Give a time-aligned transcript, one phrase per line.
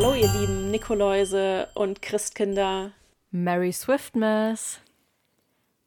[0.00, 2.92] Hallo, ihr lieben Nikoläuse und Christkinder.
[3.32, 4.78] Merry Swiftmas.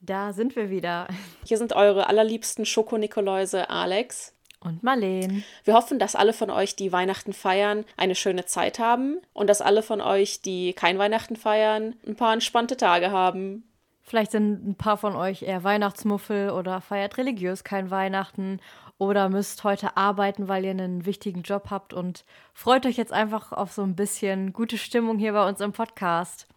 [0.02, 1.08] Da sind wir wieder.
[1.46, 5.46] Hier sind eure allerliebsten Schoko-Nikoläuse Alex und Marleen.
[5.64, 9.62] Wir hoffen, dass alle von euch, die Weihnachten feiern, eine schöne Zeit haben und dass
[9.62, 13.64] alle von euch, die kein Weihnachten feiern, ein paar entspannte Tage haben.
[14.02, 18.60] Vielleicht sind ein paar von euch eher Weihnachtsmuffel oder feiert religiös kein Weihnachten
[19.02, 22.24] oder müsst heute arbeiten, weil ihr einen wichtigen Job habt und
[22.54, 26.48] freut euch jetzt einfach auf so ein bisschen gute Stimmung hier bei uns im Podcast.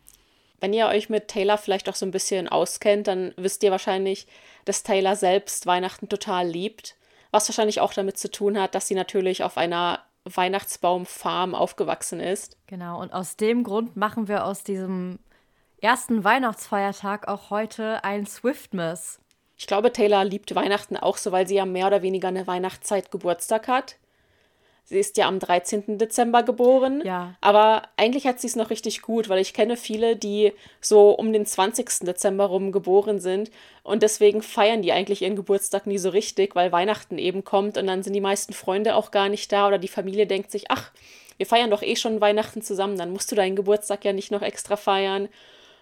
[0.61, 4.27] Wenn ihr euch mit Taylor vielleicht auch so ein bisschen auskennt, dann wisst ihr wahrscheinlich,
[4.67, 6.97] dass Taylor selbst Weihnachten total liebt.
[7.31, 12.59] Was wahrscheinlich auch damit zu tun hat, dass sie natürlich auf einer Weihnachtsbaumfarm aufgewachsen ist.
[12.67, 15.19] Genau, und aus dem Grund machen wir aus diesem
[15.81, 19.19] ersten Weihnachtsfeiertag auch heute ein Swiftmas.
[19.57, 23.11] Ich glaube, Taylor liebt Weihnachten auch so, weil sie ja mehr oder weniger eine Weihnachtszeit
[23.11, 23.97] Geburtstag hat.
[24.87, 25.97] Sie ist ja am 13.
[25.97, 27.03] Dezember geboren.
[27.05, 27.35] Ja.
[27.41, 31.33] Aber eigentlich hat sie es noch richtig gut, weil ich kenne viele, die so um
[31.33, 32.01] den 20.
[32.01, 33.51] Dezember rum geboren sind.
[33.83, 37.87] Und deswegen feiern die eigentlich ihren Geburtstag nie so richtig, weil Weihnachten eben kommt und
[37.87, 40.91] dann sind die meisten Freunde auch gar nicht da oder die Familie denkt sich, ach,
[41.39, 44.43] wir feiern doch eh schon Weihnachten zusammen, dann musst du deinen Geburtstag ja nicht noch
[44.43, 45.29] extra feiern.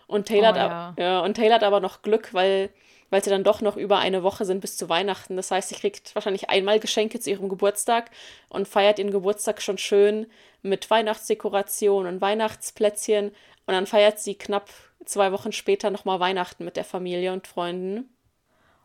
[0.06, 0.94] Und Taylor, oh, hat, ja.
[0.98, 2.70] ja, und Taylor hat aber noch Glück, weil
[3.12, 5.36] weil sie dann doch noch über eine Woche sind bis zu Weihnachten.
[5.36, 8.10] Das heißt, sie kriegt wahrscheinlich einmal Geschenke zu ihrem Geburtstag
[8.48, 10.26] und feiert ihren Geburtstag schon schön
[10.62, 13.26] mit Weihnachtsdekoration und Weihnachtsplätzchen.
[13.66, 14.70] Und dann feiert sie knapp
[15.04, 18.08] zwei Wochen später nochmal Weihnachten mit der Familie und Freunden.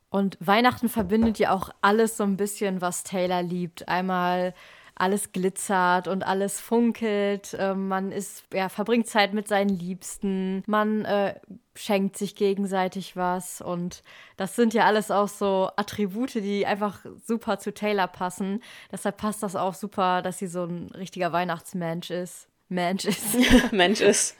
[0.09, 3.87] Und Weihnachten verbindet ja auch alles so ein bisschen, was Taylor liebt.
[3.87, 4.53] Einmal
[4.99, 7.53] alles glitzert und alles funkelt.
[7.53, 10.63] Äh, man ist, ja, verbringt Zeit mit seinen Liebsten.
[10.65, 11.35] Man äh,
[11.75, 13.61] schenkt sich gegenseitig was.
[13.61, 14.03] Und
[14.35, 18.61] das sind ja alles auch so Attribute, die einfach super zu Taylor passen.
[18.91, 22.47] Deshalb passt das auch super, dass sie so ein richtiger Weihnachtsmensch ist.
[22.69, 23.37] Mensch ist.
[23.71, 24.35] Mensch ist.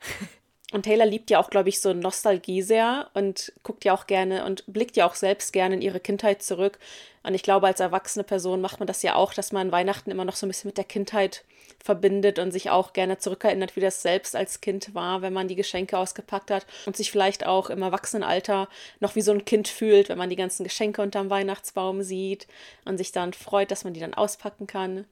[0.74, 4.44] Und Taylor liebt ja auch, glaube ich, so Nostalgie sehr und guckt ja auch gerne
[4.44, 6.80] und blickt ja auch selbst gerne in ihre Kindheit zurück.
[7.22, 10.24] Und ich glaube, als erwachsene Person macht man das ja auch, dass man Weihnachten immer
[10.24, 11.44] noch so ein bisschen mit der Kindheit
[11.78, 15.54] verbindet und sich auch gerne zurückerinnert, wie das selbst als Kind war, wenn man die
[15.54, 18.68] Geschenke ausgepackt hat und sich vielleicht auch im Erwachsenenalter
[18.98, 22.48] noch wie so ein Kind fühlt, wenn man die ganzen Geschenke unterm Weihnachtsbaum sieht
[22.84, 25.06] und sich dann freut, dass man die dann auspacken kann.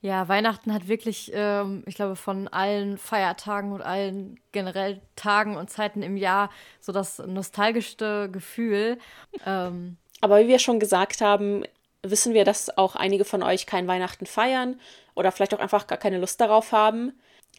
[0.00, 5.70] Ja, Weihnachten hat wirklich, ähm, ich glaube, von allen Feiertagen und allen generell Tagen und
[5.70, 6.50] Zeiten im Jahr
[6.80, 8.98] so das nostalgischste Gefühl.
[9.46, 11.64] Ähm, Aber wie wir schon gesagt haben,
[12.02, 14.80] wissen wir, dass auch einige von euch kein Weihnachten feiern
[15.14, 17.12] oder vielleicht auch einfach gar keine Lust darauf haben.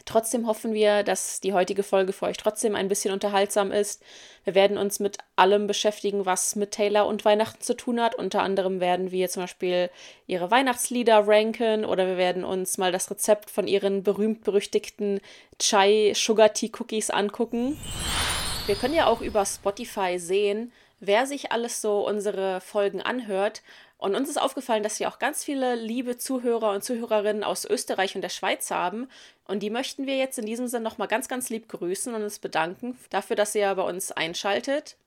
[0.06, 4.04] Trotzdem hoffen wir, dass die heutige Folge für euch trotzdem ein bisschen unterhaltsam ist.
[4.44, 8.16] Wir werden uns mit allem beschäftigen, was mit Taylor und Weihnachten zu tun hat.
[8.16, 9.90] Unter anderem werden wir zum Beispiel
[10.28, 15.22] ihre Weihnachtslieder ranken oder wir werden uns mal das Rezept von ihren berühmt-berüchtigten
[15.60, 17.80] Chai Sugar Tea Cookies angucken.
[18.66, 23.62] Wir können ja auch über Spotify sehen, wer sich alles so unsere Folgen anhört.
[24.04, 28.16] Und uns ist aufgefallen, dass wir auch ganz viele liebe Zuhörer und Zuhörerinnen aus Österreich
[28.16, 29.08] und der Schweiz haben.
[29.46, 32.40] Und die möchten wir jetzt in diesem Sinne nochmal ganz, ganz lieb grüßen und uns
[32.40, 34.98] bedanken dafür, dass ihr bei uns einschaltet.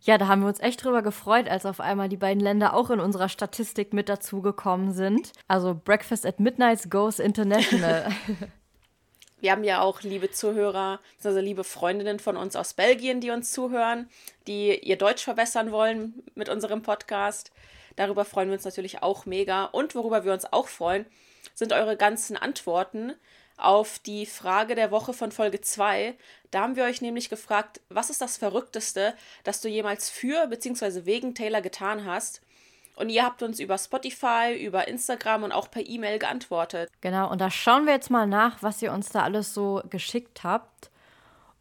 [0.00, 2.88] Ja, da haben wir uns echt drüber gefreut, als auf einmal die beiden Länder auch
[2.88, 5.32] in unserer Statistik mit dazugekommen sind.
[5.48, 8.10] Also Breakfast at Midnight goes international.
[9.40, 13.52] Wir haben ja auch liebe Zuhörer, also liebe Freundinnen von uns aus Belgien, die uns
[13.52, 14.08] zuhören,
[14.46, 17.52] die ihr Deutsch verbessern wollen mit unserem Podcast.
[17.96, 19.64] Darüber freuen wir uns natürlich auch mega.
[19.64, 21.06] Und worüber wir uns auch freuen,
[21.54, 23.14] sind eure ganzen Antworten
[23.56, 26.14] auf die Frage der Woche von Folge 2.
[26.50, 29.14] Da haben wir euch nämlich gefragt, was ist das Verrückteste,
[29.44, 31.06] das du jemals für bzw.
[31.06, 32.42] wegen Taylor getan hast?
[32.96, 36.90] Und ihr habt uns über Spotify, über Instagram und auch per E-Mail geantwortet.
[37.02, 40.44] Genau, und da schauen wir jetzt mal nach, was ihr uns da alles so geschickt
[40.44, 40.90] habt.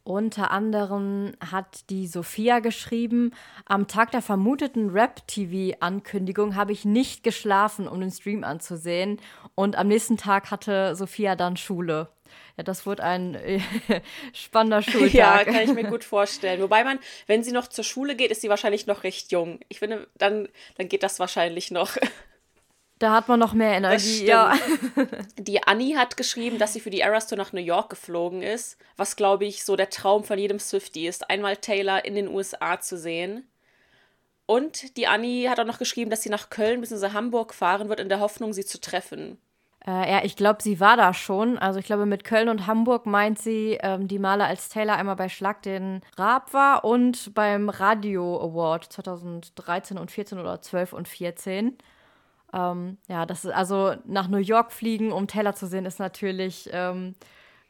[0.08, 3.32] Unter anderem hat die Sophia geschrieben,
[3.66, 9.20] am Tag der vermuteten Rap-TV-Ankündigung habe ich nicht geschlafen, um den Stream anzusehen.
[9.56, 12.08] Und am nächsten Tag hatte Sophia dann Schule.
[12.56, 13.36] Ja, das wird ein
[14.34, 15.12] spannender Schultag.
[15.12, 16.62] Ja, kann ich mir gut vorstellen.
[16.62, 19.60] Wobei man, wenn sie noch zur Schule geht, ist sie wahrscheinlich noch recht jung.
[19.70, 20.48] Ich finde, dann,
[20.78, 21.98] dann geht das wahrscheinlich noch.
[23.00, 24.54] Da hat man noch mehr Energie, ja.
[25.38, 28.78] Die Annie hat geschrieben, dass sie für die Eras Tour nach New York geflogen ist,
[28.96, 32.80] was, glaube ich, so der Traum von jedem Swiftie ist, einmal Taylor in den USA
[32.80, 33.48] zu sehen.
[34.46, 37.10] Und die Annie hat auch noch geschrieben, dass sie nach Köln bzw.
[37.10, 39.40] Hamburg fahren wird, in der Hoffnung, sie zu treffen.
[39.86, 41.58] Äh, ja, ich glaube, sie war da schon.
[41.58, 45.16] Also ich glaube, mit Köln und Hamburg meint sie ähm, die Male, als Taylor einmal
[45.16, 51.08] bei Schlag den Raab war und beim Radio Award 2013 und 14 oder 12 und
[51.08, 51.78] 14.
[52.54, 56.70] Ähm, ja, das ist also nach New York fliegen, um Taylor zu sehen, ist natürlich
[56.72, 57.16] ähm,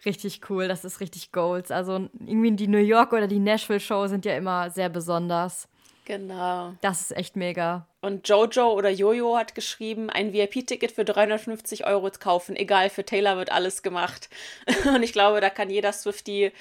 [0.06, 0.68] richtig cool.
[0.68, 1.72] Das ist richtig Goals.
[1.72, 5.68] Also irgendwie die New York oder die Nashville Show sind ja immer sehr besonders.
[6.06, 6.74] Genau.
[6.82, 7.88] Das ist echt mega.
[8.00, 12.56] Und Jojo oder Jojo hat geschrieben, ein VIP-Ticket für 350 Euro kaufen.
[12.56, 14.30] Egal, für Taylor wird alles gemacht.
[14.86, 16.52] Und ich glaube, da kann jeder Swifty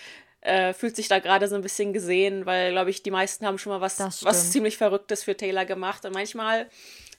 [0.45, 3.59] äh, fühlt sich da gerade so ein bisschen gesehen, weil, glaube ich, die meisten haben
[3.59, 6.05] schon mal was, was ziemlich Verrücktes für Taylor gemacht.
[6.05, 6.69] Und manchmal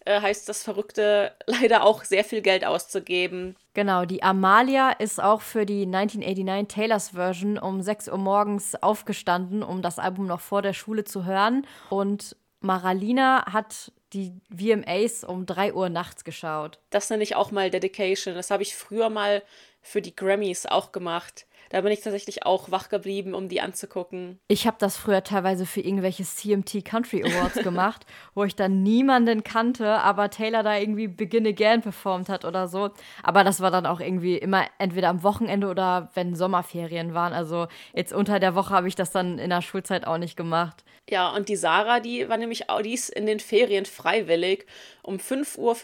[0.06, 3.56] äh, heißt das Verrückte leider auch sehr viel Geld auszugeben.
[3.74, 9.64] Genau, die Amalia ist auch für die 1989 Taylors Version um 6 Uhr morgens aufgestanden,
[9.64, 11.68] um das Album noch vor der Schule zu hören.
[11.90, 16.80] Und Maralina hat die VMAs um 3 Uhr nachts geschaut.
[16.90, 18.34] Das nenne ich auch mal Dedication.
[18.34, 19.44] Das habe ich früher mal
[19.82, 21.46] für die Grammys auch gemacht.
[21.70, 24.40] Da bin ich tatsächlich auch wach geblieben, um die anzugucken.
[24.48, 29.44] Ich habe das früher teilweise für irgendwelche CMT Country Awards gemacht, wo ich dann niemanden
[29.44, 32.92] kannte, aber Taylor da irgendwie Begin Again performt hat oder so.
[33.24, 37.34] Aber das war dann auch irgendwie immer entweder am Wochenende oder wenn Sommerferien waren.
[37.34, 40.84] Also jetzt unter der Woche habe ich das dann in der Schulzeit auch nicht gemacht.
[41.08, 44.66] Ja, und die Sarah, die war nämlich auch, die ist in den Ferien freiwillig
[45.04, 45.76] um 5.45 Uhr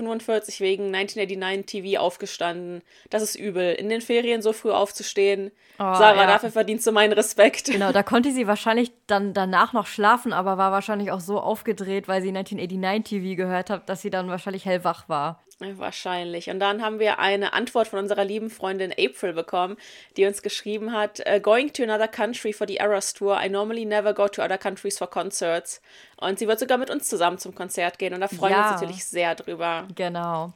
[0.60, 2.81] wegen 1989 TV aufgestanden.
[3.12, 5.51] Das ist übel, in den Ferien so früh aufzustehen.
[5.81, 6.28] Oh, Sarah, ja.
[6.28, 7.66] dafür verdienst du meinen Respekt.
[7.66, 12.07] Genau, da konnte sie wahrscheinlich dann danach noch schlafen, aber war wahrscheinlich auch so aufgedreht,
[12.07, 15.42] weil sie 1989 TV gehört hat, dass sie dann wahrscheinlich hellwach war.
[15.60, 16.50] Wahrscheinlich.
[16.50, 19.78] Und dann haben wir eine Antwort von unserer lieben Freundin April bekommen,
[20.18, 23.39] die uns geschrieben hat: äh, Going to another country for the Eras Tour.
[23.44, 25.81] I normally never go to other countries for concerts.
[26.18, 28.13] Und sie wird sogar mit uns zusammen zum Konzert gehen.
[28.13, 29.88] Und da freuen ja, wir uns natürlich sehr drüber.
[29.95, 30.54] Genau.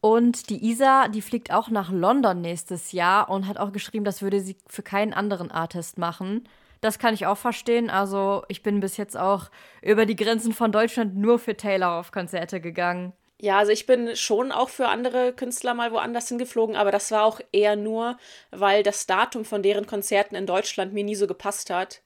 [0.00, 4.22] Und die Isa, die fliegt auch nach London nächstes Jahr und hat auch geschrieben, das
[4.22, 6.48] würde sie für keinen anderen Artist machen.
[6.80, 7.90] Das kann ich auch verstehen.
[7.90, 9.50] Also ich bin bis jetzt auch
[9.82, 13.12] über die Grenzen von Deutschland nur für Taylor auf Konzerte gegangen.
[13.40, 17.24] Ja, also ich bin schon auch für andere Künstler mal woanders hingeflogen, aber das war
[17.24, 18.16] auch eher nur,
[18.50, 22.02] weil das Datum von deren Konzerten in Deutschland mir nie so gepasst hat.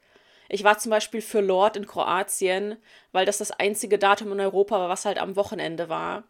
[0.50, 2.76] Ich war zum Beispiel für Lord in Kroatien,
[3.12, 6.24] weil das das einzige Datum in Europa war, was halt am Wochenende war.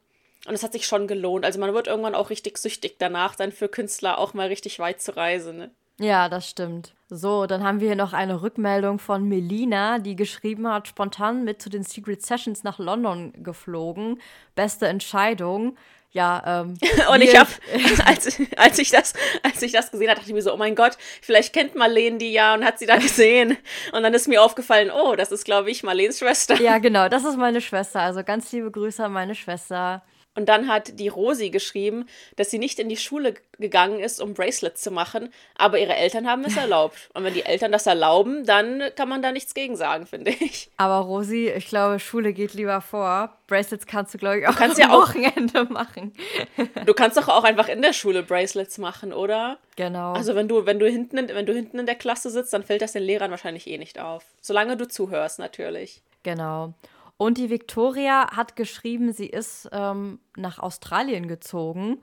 [0.46, 1.44] Und es hat sich schon gelohnt.
[1.44, 5.00] Also man wird irgendwann auch richtig süchtig danach, dann für Künstler auch mal richtig weit
[5.00, 5.56] zu reisen.
[5.56, 5.70] Ne?
[5.98, 6.94] Ja, das stimmt.
[7.08, 11.62] So, dann haben wir hier noch eine Rückmeldung von Melina, die geschrieben hat, spontan mit
[11.62, 14.20] zu den Secret Sessions nach London geflogen.
[14.54, 15.76] Beste Entscheidung.
[16.10, 16.74] Ja, ähm.
[17.12, 17.50] Und ich habe,
[18.04, 20.74] als, als, ich das, als ich das gesehen habe, dachte ich mir so, oh mein
[20.74, 23.56] Gott, vielleicht kennt Marlene die ja und hat sie da gesehen.
[23.92, 26.60] Und dann ist mir aufgefallen, oh, das ist, glaube ich, Marlenes Schwester.
[26.60, 28.00] Ja, genau, das ist meine Schwester.
[28.00, 30.02] Also ganz liebe Grüße an meine Schwester.
[30.34, 32.06] Und dann hat die Rosi geschrieben,
[32.37, 36.26] dass sie nicht in die Schule gegangen ist, um Bracelets zu machen, aber ihre Eltern
[36.26, 37.11] haben es erlaubt.
[37.12, 40.70] Und wenn die Eltern das erlauben, dann kann man da nichts gegen sagen, finde ich.
[40.79, 43.37] Aber Rosi, ich glaube, Schule geht lieber vor.
[43.46, 46.14] Bracelets kannst du, glaube ich, auch am ja Wochenende machen.
[46.87, 49.58] du kannst doch auch einfach in der Schule Bracelets machen, oder?
[49.76, 50.14] Genau.
[50.14, 52.62] Also wenn du, wenn du hinten in, wenn du hinten in der Klasse sitzt, dann
[52.62, 54.25] fällt das den Lehrern wahrscheinlich eh nicht auf.
[54.40, 56.00] Solange du zuhörst, natürlich.
[56.23, 56.73] Genau.
[57.22, 62.02] Und die Victoria hat geschrieben, sie ist ähm, nach Australien gezogen.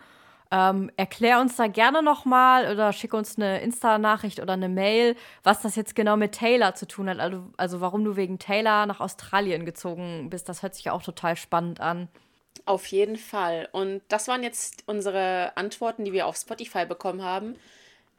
[0.49, 5.61] Ähm, erklär uns da gerne nochmal oder schick uns eine Insta-Nachricht oder eine Mail, was
[5.61, 7.19] das jetzt genau mit Taylor zu tun hat.
[7.19, 10.47] Also, also warum du wegen Taylor nach Australien gezogen bist.
[10.47, 12.07] Das hört sich ja auch total spannend an.
[12.65, 13.67] Auf jeden Fall.
[13.73, 17.57] Und das waren jetzt unsere Antworten, die wir auf Spotify bekommen haben.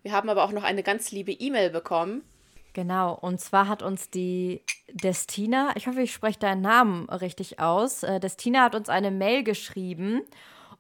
[0.02, 2.25] Wir haben aber auch noch eine ganz liebe E-Mail bekommen.
[2.73, 4.62] Genau, und zwar hat uns die
[4.93, 8.03] Destina, ich hoffe, ich spreche deinen Namen richtig aus.
[8.05, 10.23] Äh, Destina hat uns eine Mail geschrieben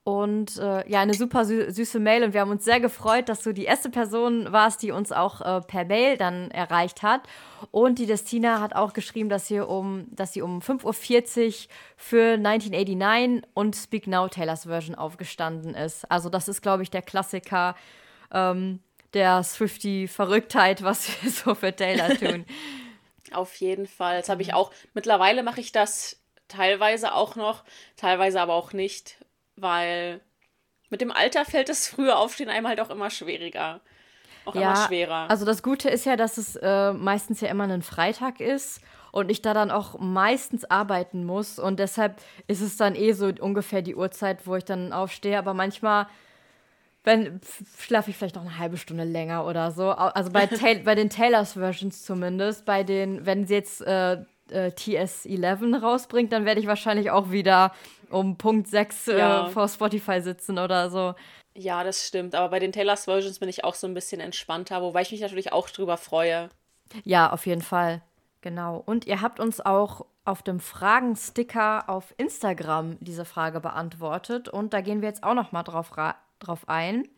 [0.02, 3.42] und äh, ja, eine super sü süße Mail und wir haben uns sehr gefreut, dass
[3.42, 7.22] du die erste Person warst, die uns auch äh, per Mail dann erreicht hat.
[7.70, 12.32] Und die Destina hat auch geschrieben, dass sie um, dass sie um 5.40 Uhr für
[12.34, 16.10] 1989 und Speak Now Taylors Version aufgestanden ist.
[16.10, 17.74] Also das ist, glaube ich, der Klassiker.
[18.32, 18.80] Ähm,
[19.14, 22.46] der Swifty-Verrücktheit, was wir so für Taylor tun.
[23.32, 24.18] Auf jeden Fall.
[24.18, 24.72] Das habe ich auch.
[24.94, 27.64] Mittlerweile mache ich das teilweise auch noch,
[27.96, 29.24] teilweise aber auch nicht,
[29.56, 30.20] weil
[30.88, 33.80] mit dem Alter fällt das frühe Aufstehen einem halt auch immer schwieriger.
[34.44, 35.30] Auch ja, immer schwerer.
[35.30, 38.80] Also das Gute ist ja, dass es äh, meistens ja immer ein Freitag ist
[39.12, 43.30] und ich da dann auch meistens arbeiten muss und deshalb ist es dann eh so
[43.40, 45.38] ungefähr die Uhrzeit, wo ich dann aufstehe.
[45.38, 46.06] Aber manchmal
[47.04, 47.40] wenn
[47.78, 49.90] schlafe ich vielleicht noch eine halbe Stunde länger oder so.
[49.90, 50.46] Also bei,
[50.84, 54.18] bei den Taylors Versions zumindest, bei den, wenn sie jetzt äh,
[54.50, 57.72] äh, TS11 rausbringt, dann werde ich wahrscheinlich auch wieder
[58.10, 59.48] um Punkt 6 äh, ja.
[59.48, 61.14] vor Spotify sitzen oder so.
[61.54, 62.34] Ja, das stimmt.
[62.34, 65.20] Aber bei den Taylors Versions bin ich auch so ein bisschen entspannter, wobei ich mich
[65.20, 66.48] natürlich auch drüber freue.
[67.04, 68.02] Ja, auf jeden Fall.
[68.40, 68.82] Genau.
[68.84, 74.48] Und ihr habt uns auch auf dem Fragensticker auf Instagram diese Frage beantwortet.
[74.48, 75.90] Und da gehen wir jetzt auch noch mal drauf,
[76.40, 77.08] drauf ein.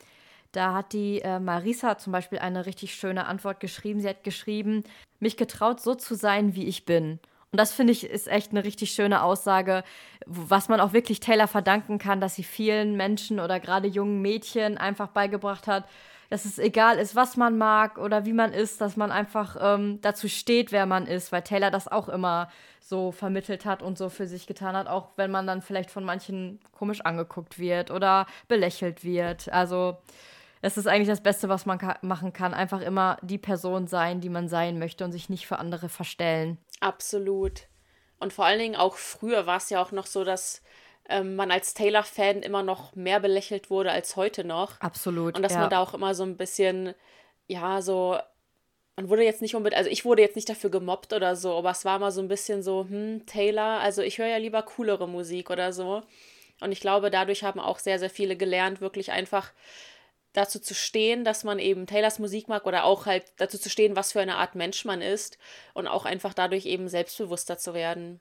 [0.53, 4.01] Da hat die äh, Marisa zum Beispiel eine richtig schöne Antwort geschrieben.
[4.01, 4.85] Sie hat geschrieben,
[5.19, 7.21] mich getraut, so zu sein, wie ich bin.
[7.53, 9.85] Und das finde ich ist echt eine richtig schöne Aussage,
[10.27, 14.79] was man auch wirklich Taylor verdanken kann, dass sie vielen Menschen oder gerade jungen Mädchen
[14.79, 15.85] einfach beigebracht hat,
[16.33, 19.99] dass es egal ist, was man mag oder wie man ist, dass man einfach ähm,
[20.01, 24.09] dazu steht, wer man ist, weil Taylor das auch immer so vermittelt hat und so
[24.09, 28.25] für sich getan hat, auch wenn man dann vielleicht von manchen komisch angeguckt wird oder
[28.49, 29.53] belächelt wird.
[29.53, 29.99] Also
[30.63, 32.55] es ist eigentlich das Beste, was man ka machen kann.
[32.55, 36.57] Einfach immer die Person sein, die man sein möchte und sich nicht für andere verstellen.
[36.81, 37.67] Absolut.
[38.21, 40.62] Und vor allen Dingen auch früher war es ja auch noch so, dass
[41.09, 44.81] ähm, man als Taylor-Fan immer noch mehr belächelt wurde als heute noch.
[44.81, 45.37] Absolut.
[45.37, 45.61] Und dass ja.
[45.61, 46.95] man da auch immer so ein bisschen,
[47.47, 48.19] ja, so
[48.97, 51.71] man wurde jetzt nicht unbedingt, also ich wurde jetzt nicht dafür gemobbt oder so, aber
[51.71, 55.09] es war mal so ein bisschen so, hm, Taylor, also ich höre ja lieber coolere
[55.09, 56.03] Musik oder so.
[56.61, 59.53] Und ich glaube, dadurch haben auch sehr, sehr viele gelernt, wirklich einfach
[60.33, 63.97] dazu zu stehen, dass man eben Taylors Musik mag oder auch halt dazu zu stehen,
[63.97, 65.39] was für eine Art Mensch man ist
[65.75, 68.21] und auch einfach dadurch eben selbstbewusster zu werden.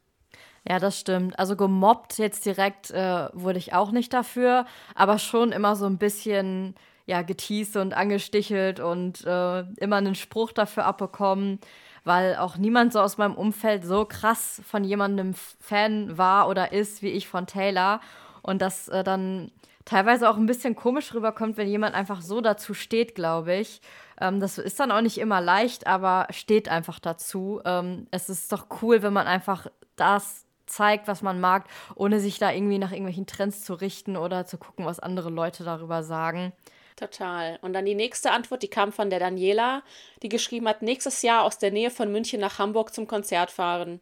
[0.67, 1.39] Ja, das stimmt.
[1.39, 5.97] Also gemobbt jetzt direkt äh, wurde ich auch nicht dafür, aber schon immer so ein
[5.97, 6.75] bisschen
[7.07, 11.59] ja geteased und angestichelt und äh, immer einen Spruch dafür abbekommen,
[12.03, 17.01] weil auch niemand so aus meinem Umfeld so krass von jemandem Fan war oder ist
[17.01, 17.99] wie ich von Taylor
[18.43, 19.51] und das äh, dann
[19.85, 23.81] teilweise auch ein bisschen komisch rüberkommt, wenn jemand einfach so dazu steht, glaube ich.
[24.19, 27.61] Ähm, das ist dann auch nicht immer leicht, aber steht einfach dazu.
[27.65, 32.39] Ähm, es ist doch cool, wenn man einfach das zeigt, was man mag, ohne sich
[32.39, 36.53] da irgendwie nach irgendwelchen Trends zu richten oder zu gucken, was andere Leute darüber sagen.
[36.95, 37.57] Total.
[37.61, 39.83] Und dann die nächste Antwort, die kam von der Daniela,
[40.21, 44.01] die geschrieben hat, nächstes Jahr aus der Nähe von München nach Hamburg zum Konzert fahren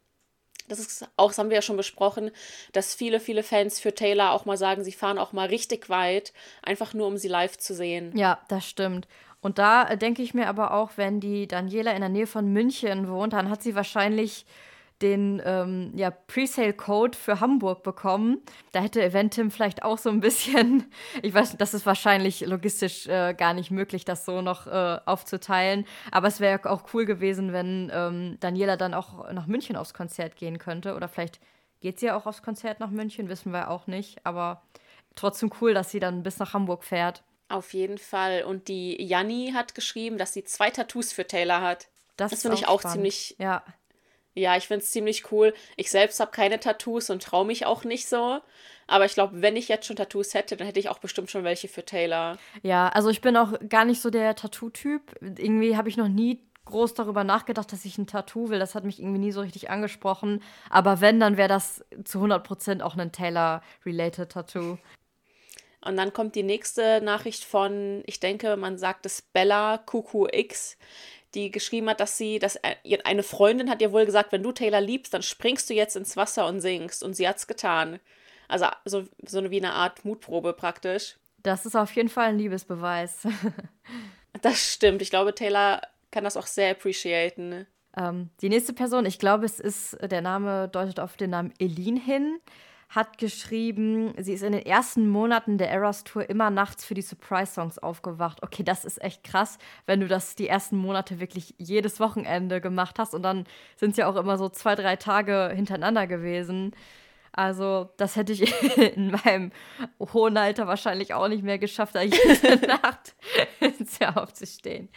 [0.70, 2.30] das ist auch, das haben wir ja schon besprochen,
[2.72, 6.32] dass viele, viele Fans für Taylor auch mal sagen, sie fahren auch mal richtig weit,
[6.62, 8.16] einfach nur um sie live zu sehen.
[8.16, 9.06] Ja, das stimmt.
[9.40, 12.52] Und da äh, denke ich mir aber auch, wenn die Daniela in der Nähe von
[12.52, 14.46] München wohnt, dann hat sie wahrscheinlich
[15.02, 18.42] den ähm, ja, Presale-Code für Hamburg bekommen.
[18.72, 20.92] Da hätte Eventim vielleicht auch so ein bisschen,
[21.22, 25.86] ich weiß, das ist wahrscheinlich logistisch äh, gar nicht möglich, das so noch äh, aufzuteilen.
[26.10, 30.36] Aber es wäre auch cool gewesen, wenn ähm, Daniela dann auch nach München aufs Konzert
[30.36, 30.94] gehen könnte.
[30.94, 31.40] Oder vielleicht
[31.80, 34.24] geht sie ja auch aufs Konzert nach München, wissen wir auch nicht.
[34.24, 34.62] Aber
[35.14, 37.22] trotzdem cool, dass sie dann bis nach Hamburg fährt.
[37.48, 38.44] Auf jeden Fall.
[38.44, 41.88] Und die Janni hat geschrieben, dass sie zwei Tattoos für Taylor hat.
[42.16, 42.96] Das, das finde ich auch spannend.
[42.96, 43.64] ziemlich ja.
[44.34, 45.52] Ja, ich finde es ziemlich cool.
[45.76, 48.40] Ich selbst habe keine Tattoos und traue mich auch nicht so.
[48.86, 51.44] Aber ich glaube, wenn ich jetzt schon Tattoos hätte, dann hätte ich auch bestimmt schon
[51.44, 52.38] welche für Taylor.
[52.62, 55.16] Ja, also ich bin auch gar nicht so der Tattoo-Typ.
[55.20, 58.58] Irgendwie habe ich noch nie groß darüber nachgedacht, dass ich ein Tattoo will.
[58.58, 60.42] Das hat mich irgendwie nie so richtig angesprochen.
[60.70, 64.78] Aber wenn, dann wäre das zu 100% auch ein Taylor-related Tattoo.
[65.82, 70.76] Und dann kommt die nächste Nachricht von, ich denke, man sagt es Bella QQX
[71.34, 72.58] die geschrieben hat, dass sie, dass
[73.04, 76.16] eine Freundin hat ihr wohl gesagt, wenn du Taylor liebst, dann springst du jetzt ins
[76.16, 77.02] Wasser und singst.
[77.02, 78.00] Und sie hat's getan.
[78.48, 81.16] Also so, so wie eine Art Mutprobe praktisch.
[81.42, 83.26] Das ist auf jeden Fall ein Liebesbeweis.
[84.42, 85.02] das stimmt.
[85.02, 87.66] Ich glaube, Taylor kann das auch sehr appreciaten.
[87.96, 91.96] Ähm, die nächste Person, ich glaube, es ist, der Name deutet auf den Namen Elin
[91.96, 92.40] hin
[92.90, 97.02] hat geschrieben, sie ist in den ersten Monaten der Eras Tour immer nachts für die
[97.02, 98.42] Surprise-Songs aufgewacht.
[98.42, 102.98] Okay, das ist echt krass, wenn du das die ersten Monate wirklich jedes Wochenende gemacht
[102.98, 103.44] hast und dann
[103.76, 106.72] sind es ja auch immer so zwei, drei Tage hintereinander gewesen.
[107.30, 108.52] Also, das hätte ich
[108.96, 109.52] in meinem
[110.12, 113.14] hohen Alter wahrscheinlich auch nicht mehr geschafft, da jede Nacht
[113.60, 114.88] ins Jahr aufzustehen.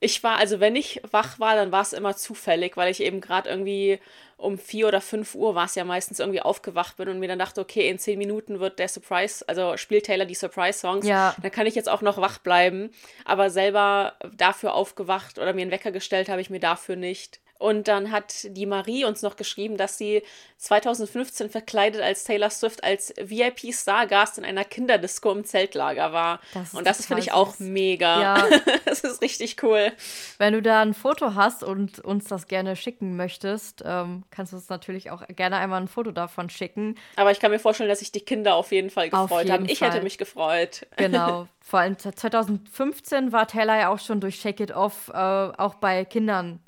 [0.00, 3.20] Ich war, also wenn ich wach war, dann war es immer zufällig, weil ich eben
[3.20, 3.98] gerade irgendwie
[4.36, 7.40] um vier oder fünf Uhr war es ja meistens irgendwie aufgewacht bin und mir dann
[7.40, 11.34] dachte, okay, in zehn Minuten wird der Surprise, also spielt Taylor die Surprise-Songs, ja.
[11.42, 12.90] dann kann ich jetzt auch noch wach bleiben.
[13.24, 17.40] Aber selber dafür aufgewacht oder mir einen Wecker gestellt habe ich mir dafür nicht.
[17.58, 20.22] Und dann hat die Marie uns noch geschrieben, dass sie
[20.58, 26.40] 2015 verkleidet als Taylor Swift als VIP-Stargast in einer Kinderdisco im Zeltlager war.
[26.54, 28.20] Das und das finde ich auch mega.
[28.20, 28.48] Ja.
[28.84, 29.92] das ist richtig cool.
[30.38, 34.56] Wenn du da ein Foto hast und uns das gerne schicken möchtest, ähm, kannst du
[34.56, 36.94] uns natürlich auch gerne einmal ein Foto davon schicken.
[37.16, 39.68] Aber ich kann mir vorstellen, dass sich die Kinder auf jeden Fall gefreut jeden haben.
[39.68, 39.90] Ich Fall.
[39.90, 40.86] hätte mich gefreut.
[40.98, 41.46] Genau.
[41.60, 46.04] Vor allem 2015 war Taylor ja auch schon durch Shake It Off äh, auch bei
[46.04, 46.60] Kindern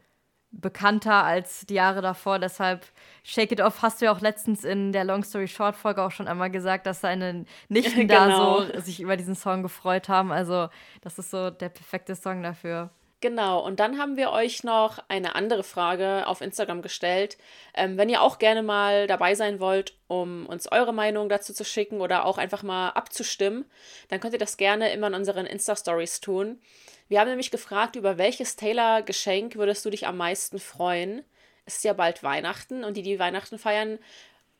[0.53, 2.39] bekannter als die Jahre davor.
[2.39, 2.87] Deshalb
[3.23, 6.11] Shake It Off hast du ja auch letztens in der Long Story Short Folge auch
[6.11, 8.61] schon einmal gesagt, dass seine Nichten genau.
[8.67, 10.33] da so sich über diesen Song gefreut haben.
[10.33, 10.69] Also
[11.03, 12.91] das ist so der perfekte Song dafür.
[13.23, 17.37] Genau, und dann haben wir euch noch eine andere Frage auf Instagram gestellt.
[17.75, 21.63] Ähm, wenn ihr auch gerne mal dabei sein wollt, um uns eure Meinung dazu zu
[21.65, 23.67] schicken oder auch einfach mal abzustimmen,
[24.09, 26.61] dann könnt ihr das gerne immer in unseren Insta-Stories tun.
[27.11, 31.25] Wir haben nämlich gefragt, über welches Taylor-Geschenk würdest du dich am meisten freuen?
[31.67, 33.99] Es ist ja bald Weihnachten und die, die Weihnachten feiern,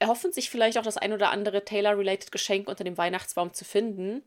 [0.01, 4.25] erhoffen sich vielleicht auch das ein oder andere Taylor-related Geschenk unter dem Weihnachtsbaum zu finden.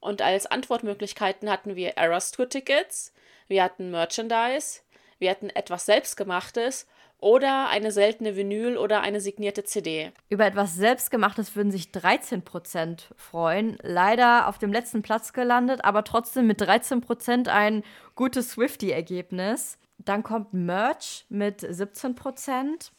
[0.00, 3.14] Und als Antwortmöglichkeiten hatten wir Eras Tour Tickets,
[3.48, 4.80] wir hatten Merchandise,
[5.18, 6.86] wir hatten etwas Selbstgemachtes
[7.18, 10.12] oder eine seltene Vinyl oder eine signierte CD.
[10.28, 13.78] Über etwas Selbstgemachtes würden sich 13% freuen.
[13.82, 17.82] Leider auf dem letzten Platz gelandet, aber trotzdem mit 13% ein
[18.14, 19.78] gutes Swifty-Ergebnis.
[19.98, 22.90] Dann kommt Merch mit 17%.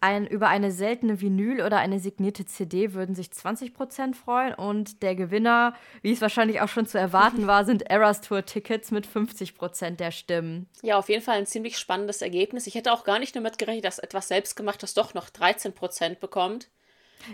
[0.00, 5.14] Ein, über eine seltene Vinyl oder eine signierte CD würden sich 20% freuen und der
[5.14, 9.96] Gewinner, wie es wahrscheinlich auch schon zu erwarten war, sind Eras Tour Tickets mit 50%
[9.96, 10.68] der Stimmen.
[10.82, 12.66] Ja, auf jeden Fall ein ziemlich spannendes Ergebnis.
[12.66, 16.68] Ich hätte auch gar nicht damit gerechnet, dass etwas Selbstgemachtes doch noch 13% bekommt.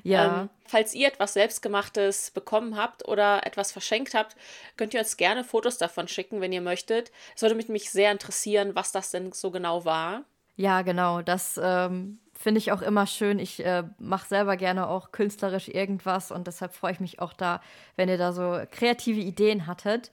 [0.02, 0.42] Ja.
[0.42, 4.36] Ähm, falls ihr etwas Selbstgemachtes bekommen habt oder etwas verschenkt habt,
[4.76, 7.12] könnt ihr uns gerne Fotos davon schicken, wenn ihr möchtet.
[7.36, 10.24] Es würde mich sehr interessieren, was das denn so genau war.
[10.56, 11.22] Ja, genau.
[11.22, 13.38] Das ähm, finde ich auch immer schön.
[13.38, 17.60] Ich äh, mache selber gerne auch künstlerisch irgendwas und deshalb freue ich mich auch da,
[17.96, 20.10] wenn ihr da so kreative Ideen hattet.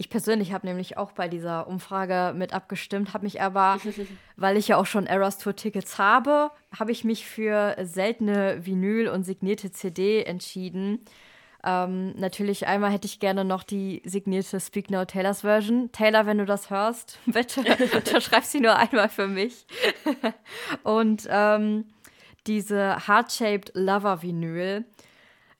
[0.00, 3.78] Ich persönlich habe nämlich auch bei dieser Umfrage mit abgestimmt, habe mich aber,
[4.36, 9.08] weil ich ja auch schon Eras Tour Tickets habe, habe ich mich für seltene Vinyl
[9.08, 11.00] und signierte CD entschieden.
[11.64, 15.90] Ähm, natürlich einmal hätte ich gerne noch die signierte Speak Now Taylors Version.
[15.92, 17.60] Taylor, wenn du das hörst, bitte
[17.94, 19.66] unterschreib sie nur einmal für mich.
[20.82, 21.84] Und ähm,
[22.46, 24.84] diese Heart-Shaped Lover Vinyl.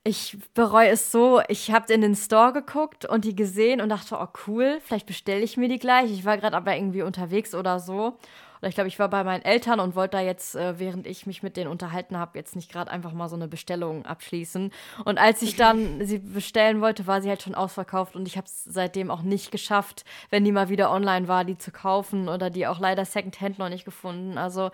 [0.03, 1.43] Ich bereue es so.
[1.49, 5.43] Ich habe in den Store geguckt und die gesehen und dachte, oh cool, vielleicht bestelle
[5.43, 6.11] ich mir die gleich.
[6.11, 8.17] Ich war gerade aber irgendwie unterwegs oder so
[8.61, 11.27] oder ich glaube, ich war bei meinen Eltern und wollte da jetzt, äh, während ich
[11.27, 14.71] mich mit denen unterhalten habe, jetzt nicht gerade einfach mal so eine Bestellung abschließen.
[15.05, 18.47] Und als ich dann sie bestellen wollte, war sie halt schon ausverkauft und ich habe
[18.47, 22.51] es seitdem auch nicht geschafft, wenn die mal wieder online war, die zu kaufen oder
[22.51, 24.37] die auch leider Secondhand noch nicht gefunden.
[24.37, 24.71] Also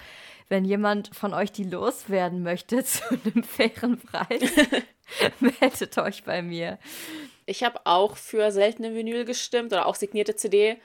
[0.48, 4.50] wenn jemand von euch die loswerden möchte zu einem fairen Preis,
[5.40, 6.78] meldet euch bei mir.
[7.46, 10.78] Ich habe auch für seltene Vinyl gestimmt oder auch signierte CD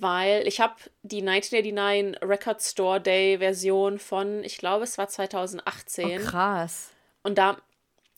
[0.00, 6.22] weil ich habe die 1989 Record Store Day Version von, ich glaube, es war 2018.
[6.22, 6.90] Oh, krass.
[7.22, 7.58] Und da,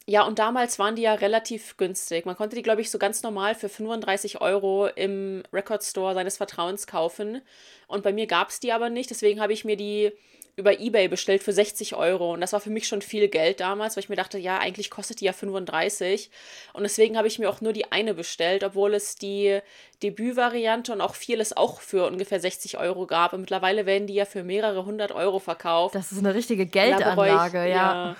[0.06, 2.26] ja, und damals waren die ja relativ günstig.
[2.26, 6.36] Man konnte die, glaube ich, so ganz normal für 35 Euro im Record Store seines
[6.36, 7.42] Vertrauens kaufen.
[7.86, 10.12] Und bei mir gab es die aber nicht, deswegen habe ich mir die
[10.56, 12.32] über Ebay bestellt für 60 Euro.
[12.32, 14.90] Und das war für mich schon viel Geld damals, weil ich mir dachte, ja, eigentlich
[14.90, 16.30] kostet die ja 35.
[16.72, 19.60] Und deswegen habe ich mir auch nur die eine bestellt, obwohl es die
[20.02, 23.32] Debütvariante und auch vieles auch für ungefähr 60 Euro gab.
[23.32, 25.94] Und mittlerweile werden die ja für mehrere hundert Euro verkauft.
[25.94, 27.74] Das ist eine richtige Geldanlage, ich, ja.
[27.74, 28.16] ja.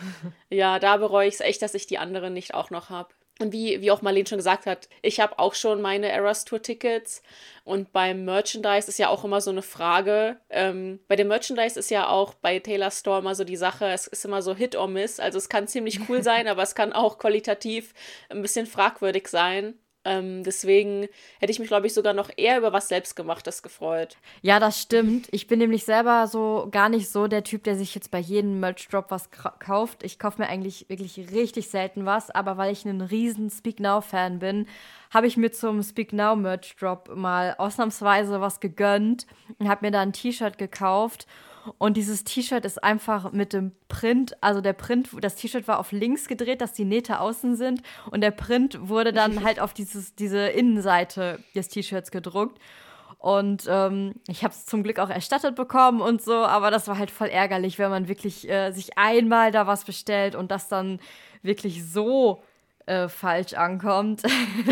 [0.51, 3.09] Ja, da bereue ich es echt, dass ich die anderen nicht auch noch habe.
[3.41, 6.61] Und wie, wie auch Marlene schon gesagt hat, ich habe auch schon meine Eras Tour
[6.61, 7.23] Tickets.
[7.65, 10.37] Und beim Merchandise ist ja auch immer so eine Frage.
[10.51, 14.07] Ähm, bei dem Merchandise ist ja auch bei Taylor Store immer so die Sache, es
[14.07, 15.21] ist immer so Hit or Miss.
[15.21, 17.95] Also es kann ziemlich cool sein, aber es kann auch qualitativ
[18.29, 19.80] ein bisschen fragwürdig sein.
[20.03, 21.09] Ähm, deswegen
[21.41, 24.17] hätte ich mich, glaube ich, sogar noch eher über was Selbstgemachtes gefreut.
[24.41, 25.29] Ja, das stimmt.
[25.31, 28.61] Ich bin nämlich selber so gar nicht so der Typ, der sich jetzt bei jedem
[28.61, 30.03] Merch-Drop was kauft.
[30.03, 34.39] Ich kaufe mir eigentlich wirklich richtig selten was, aber weil ich ein riesen Speak Now-Fan
[34.39, 34.67] bin,
[35.11, 39.27] habe ich mir zum Speak Now Merch-Drop mal ausnahmsweise was gegönnt
[39.59, 41.27] und habe mir da ein T-Shirt gekauft.
[41.79, 45.93] Und dieses T-Shirt ist einfach mit dem Print, also der Print, das T-Shirt war auf
[45.93, 47.83] links gedreht, dass die Nähte außen sind.
[48.11, 52.59] Und der Print wurde dann halt auf dieses, diese Innenseite des T-Shirts gedruckt.
[53.19, 56.97] Und ähm, ich habe es zum Glück auch erstattet bekommen und so, aber das war
[56.97, 61.01] halt voll ärgerlich, wenn man wirklich äh, sich einmal da was bestellt und das dann
[61.43, 62.43] wirklich so
[62.87, 64.23] äh, falsch ankommt.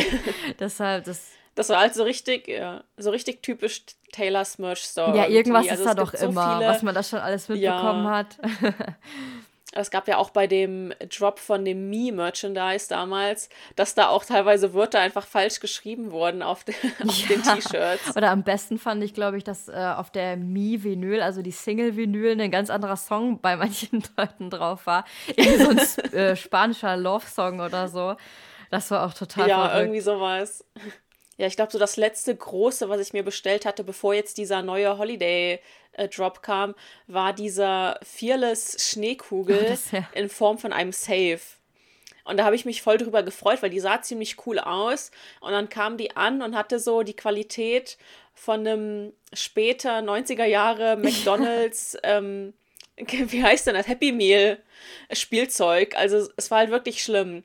[0.59, 5.16] Deshalb, das das war halt so richtig, ja, so richtig typisch Taylors Merch Store.
[5.16, 8.10] Ja, irgendwas also ist da doch immer, viele, was man da schon alles mitbekommen ja.
[8.10, 8.38] hat.
[9.72, 14.72] es gab ja auch bei dem Drop von dem Me-Merchandise damals, dass da auch teilweise
[14.72, 17.26] Wörter einfach falsch geschrieben wurden auf, de auf ja.
[17.26, 18.16] den T-Shirts.
[18.16, 22.40] Oder am besten fand ich, glaube ich, dass äh, auf der Me-Vinyl, also die Single-Vinyl,
[22.40, 25.04] ein ganz anderer Song bei manchen Leuten drauf war.
[25.34, 28.14] Irgendwie so ein äh, spanischer Love-Song oder so.
[28.70, 29.80] Das war auch total Ja, verrückt.
[29.80, 30.64] irgendwie sowas.
[31.38, 34.61] Ja, ich glaube, so das letzte große, was ich mir bestellt hatte, bevor jetzt dieser
[34.61, 35.61] neue Holiday
[35.92, 36.74] äh, Drop kam,
[37.07, 40.09] war dieser Fearless Schneekugel oh, ja.
[40.14, 41.40] in Form von einem Safe.
[42.24, 45.12] Und da habe ich mich voll drüber gefreut, weil die sah ziemlich cool aus.
[45.40, 47.96] Und dann kam die an und hatte so die Qualität
[48.35, 52.53] von einem später 90er Jahre McDonalds, ähm,
[52.96, 53.87] wie heißt denn das?
[53.87, 54.59] Happy Meal
[55.12, 55.94] Spielzeug.
[55.96, 57.44] Also es war halt wirklich schlimm.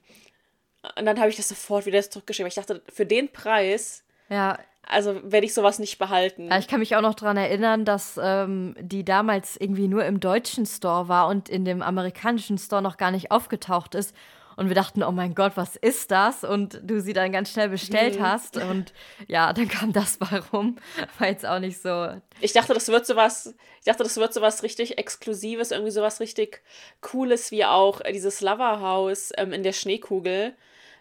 [0.97, 2.47] Und dann habe ich das sofort wieder zurückgeschrieben.
[2.47, 4.03] Ich dachte, für den Preis.
[4.29, 6.49] Ja, also werde ich sowas nicht behalten.
[6.49, 10.19] Ja, ich kann mich auch noch daran erinnern, dass ähm, die damals irgendwie nur im
[10.19, 14.13] deutschen Store war und in dem amerikanischen Store noch gar nicht aufgetaucht ist.
[14.55, 16.43] Und wir dachten, oh mein Gott, was ist das?
[16.43, 18.23] Und du sie dann ganz schnell bestellt mhm.
[18.23, 18.57] hast.
[18.57, 18.93] Und
[19.27, 20.77] ja, dann kam das warum.
[21.17, 22.09] War jetzt auch nicht so.
[22.39, 26.61] Ich dachte, das wird sowas, ich dachte, das wird sowas richtig Exklusives, irgendwie sowas richtig
[27.01, 30.53] Cooles, wie auch dieses Loverhaus ähm, in der Schneekugel.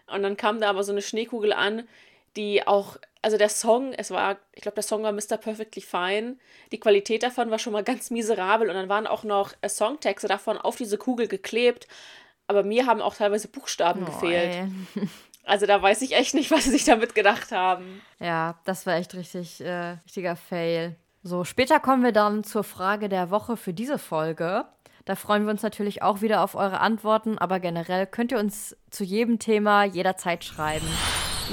[0.07, 1.87] Und dann kam da aber so eine Schneekugel an,
[2.35, 5.37] die auch also der Song, es war, ich glaube, der Song war Mr.
[5.37, 6.35] Perfectly Fine.
[6.71, 10.27] Die Qualität davon war schon mal ganz miserabel und dann waren auch noch äh, Songtexte
[10.27, 11.87] davon auf diese Kugel geklebt.
[12.47, 14.69] Aber mir haben auch teilweise Buchstaben oh, gefehlt.
[15.45, 18.01] Also da weiß ich echt nicht, was sie sich damit gedacht haben.
[18.21, 20.95] Ja, das war echt richtig, äh, richtiger Fail.
[21.21, 24.63] So, später kommen wir dann zur Frage der Woche für diese Folge.
[25.05, 28.77] Da freuen wir uns natürlich auch wieder auf eure Antworten, aber generell könnt ihr uns
[28.89, 30.87] zu jedem Thema jederzeit schreiben.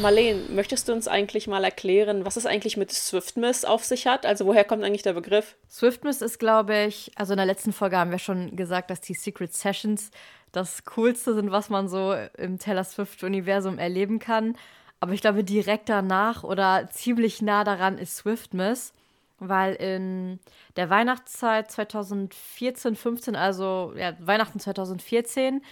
[0.00, 4.24] Marlene, möchtest du uns eigentlich mal erklären, was es eigentlich mit Swiftmiss auf sich hat?
[4.24, 5.56] Also woher kommt eigentlich der Begriff?
[5.68, 9.14] Swiftmiss ist, glaube ich, also in der letzten Folge haben wir schon gesagt, dass die
[9.14, 10.12] Secret Sessions
[10.52, 14.56] das Coolste sind, was man so im Taylor Swift-Universum erleben kann.
[15.00, 18.92] Aber ich glaube, direkt danach oder ziemlich nah daran ist Swiftmiss,
[19.40, 20.38] weil in
[20.76, 25.62] der Weihnachtszeit 2014, 15, also ja, Weihnachten 2014,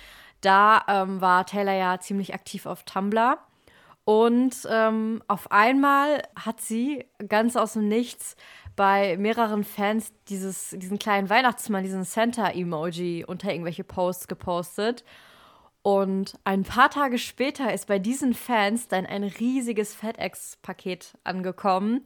[0.40, 3.38] da ähm, war Taylor ja ziemlich aktiv auf Tumblr.
[4.04, 8.36] Und ähm, auf einmal hat sie ganz aus dem Nichts
[8.74, 15.04] bei mehreren Fans dieses, diesen kleinen Weihnachtsmann, diesen Santa-Emoji unter irgendwelche Posts gepostet.
[15.82, 22.02] Und ein paar Tage später ist bei diesen Fans dann ein riesiges FedEx-Paket angekommen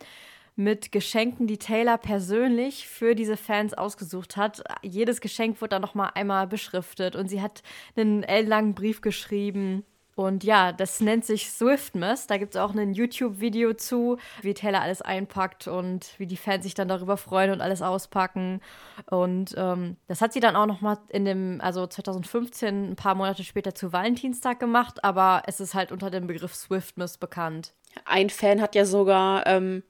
[0.55, 4.63] mit Geschenken, die Taylor persönlich für diese Fans ausgesucht hat.
[4.83, 7.63] Jedes Geschenk wurde dann nochmal einmal beschriftet und sie hat
[7.97, 9.85] einen ellenlangen Brief geschrieben
[10.15, 12.27] und ja, das nennt sich Swiftmas.
[12.27, 16.65] Da gibt es auch ein YouTube-Video zu, wie Taylor alles einpackt und wie die Fans
[16.65, 18.61] sich dann darüber freuen und alles auspacken.
[19.07, 23.15] Und ähm, das hat sie dann auch noch mal in dem, also 2015, ein paar
[23.15, 27.73] Monate später zu Valentinstag gemacht, aber es ist halt unter dem Begriff Swiftmas bekannt.
[28.05, 29.83] Ein Fan hat ja sogar ähm,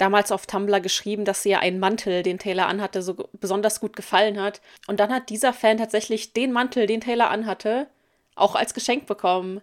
[0.00, 4.40] damals auf Tumblr geschrieben, dass ihr einen Mantel, den Taylor anhatte, so besonders gut gefallen
[4.40, 4.60] hat.
[4.86, 7.86] Und dann hat dieser Fan tatsächlich den Mantel, den Taylor anhatte,
[8.34, 9.60] auch als Geschenk bekommen.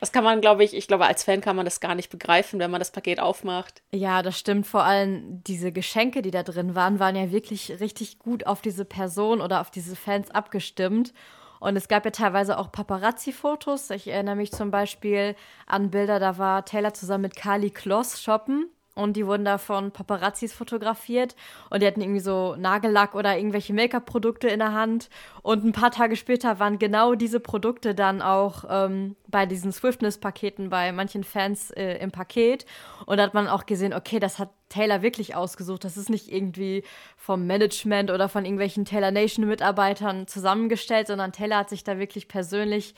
[0.00, 2.58] Das kann man, glaube ich, ich glaube, als Fan kann man das gar nicht begreifen,
[2.58, 3.82] wenn man das Paket aufmacht.
[3.92, 4.66] Ja, das stimmt.
[4.66, 8.84] Vor allem diese Geschenke, die da drin waren, waren ja wirklich richtig gut auf diese
[8.84, 11.14] Person oder auf diese Fans abgestimmt.
[11.60, 13.88] Und es gab ja teilweise auch Paparazzi-Fotos.
[13.90, 15.36] Ich erinnere mich zum Beispiel
[15.66, 19.90] an Bilder, da war Taylor zusammen mit Carly Kloss shoppen und die wurden da von
[19.90, 21.34] Paparazzis fotografiert
[21.70, 25.08] und die hatten irgendwie so Nagellack oder irgendwelche Make-up-Produkte in der Hand.
[25.42, 30.70] Und ein paar Tage später waren genau diese Produkte dann auch ähm, bei diesen Swiftness-Paketen
[30.70, 32.66] bei manchen Fans äh, im Paket.
[33.06, 35.84] Und da hat man auch gesehen, okay, das hat Taylor wirklich ausgesucht.
[35.84, 36.84] Das ist nicht irgendwie
[37.16, 42.94] vom Management oder von irgendwelchen Taylor Nation-Mitarbeitern zusammengestellt, sondern Taylor hat sich da wirklich persönlich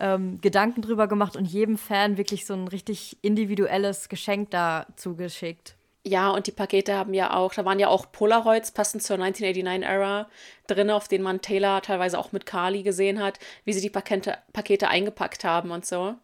[0.00, 5.76] ähm, Gedanken drüber gemacht und jedem Fan wirklich so ein richtig individuelles Geschenk dazu geschickt.
[6.02, 10.28] Ja, und die Pakete haben ja auch, da waren ja auch Polaroids passend zur 1989-Ära
[10.66, 14.38] drin, auf denen man Taylor teilweise auch mit Carly gesehen hat, wie sie die Pakete,
[14.54, 16.14] Pakete eingepackt haben und so.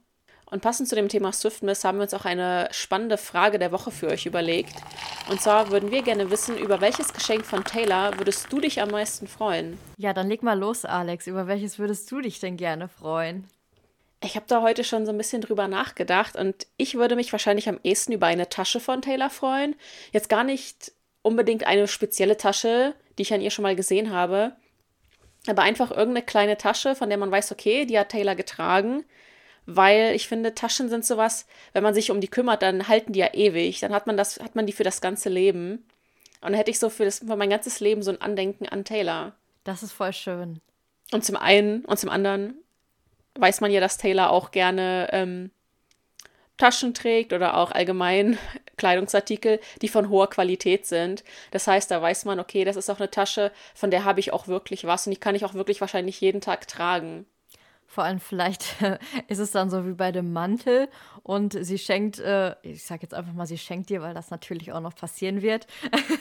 [0.49, 3.91] Und passend zu dem Thema Swiftness haben wir uns auch eine spannende Frage der Woche
[3.91, 4.75] für euch überlegt.
[5.29, 8.91] Und zwar würden wir gerne wissen, über welches Geschenk von Taylor würdest du dich am
[8.91, 9.77] meisten freuen?
[9.99, 11.27] Ja, dann leg mal los, Alex.
[11.27, 13.45] Über welches würdest du dich denn gerne freuen?
[14.23, 17.69] Ich habe da heute schon so ein bisschen drüber nachgedacht und ich würde mich wahrscheinlich
[17.69, 19.77] am ehesten über eine Tasche von Taylor freuen.
[20.13, 24.57] Jetzt gar nicht unbedingt eine spezielle Tasche, die ich an ihr schon mal gesehen habe,
[25.47, 29.05] aber einfach irgendeine kleine Tasche, von der man weiß, okay, die hat Taylor getragen,
[29.67, 33.21] weil ich finde, Taschen sind sowas, wenn man sich um die kümmert, dann halten die
[33.21, 35.85] ja ewig, dann hat man das, hat man die für das ganze Leben.
[36.41, 38.85] Und dann hätte ich so für, das, für mein ganzes Leben so ein Andenken an
[38.85, 39.35] Taylor.
[39.65, 40.61] Das ist voll schön.
[41.13, 42.55] Und zum einen und zum anderen
[43.39, 45.51] weiß man ja, dass Taylor auch gerne ähm,
[46.57, 48.39] Taschen trägt oder auch allgemein
[48.77, 51.25] Kleidungsartikel, die von hoher Qualität sind.
[51.51, 54.33] Das heißt, da weiß man, okay, das ist auch eine Tasche, von der habe ich
[54.33, 57.27] auch wirklich was und die kann ich auch wirklich wahrscheinlich jeden Tag tragen.
[57.97, 58.77] Vor allem vielleicht
[59.29, 60.91] ist es dann so wie bei dem Mantel
[61.23, 64.71] und sie schenkt, äh, ich sag jetzt einfach mal, sie schenkt dir, weil das natürlich
[64.75, 65.67] auch noch passieren wird.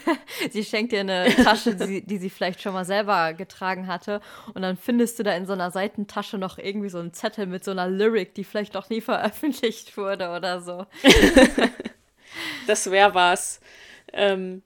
[0.50, 4.22] sie schenkt dir eine Tasche, die, die, sie vielleicht schon mal selber getragen hatte
[4.54, 7.62] und dann findest du da in so einer Seitentasche noch irgendwie so einen Zettel mit
[7.62, 10.86] so einer Lyric, die vielleicht noch nie veröffentlicht wurde oder so.
[12.66, 13.60] das wäre was.
[14.14, 14.62] Ähm,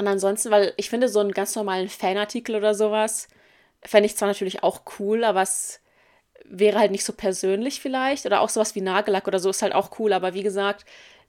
[0.00, 3.28] und ansonsten, weil ich finde, so einen ganz normalen Fanartikel oder sowas,
[3.84, 5.81] fände ich zwar natürlich auch cool, aber es
[6.52, 8.26] wäre halt nicht so persönlich vielleicht.
[8.26, 10.12] Oder auch sowas wie Nagellack oder so ist halt auch cool.
[10.12, 10.84] Aber wie gesagt,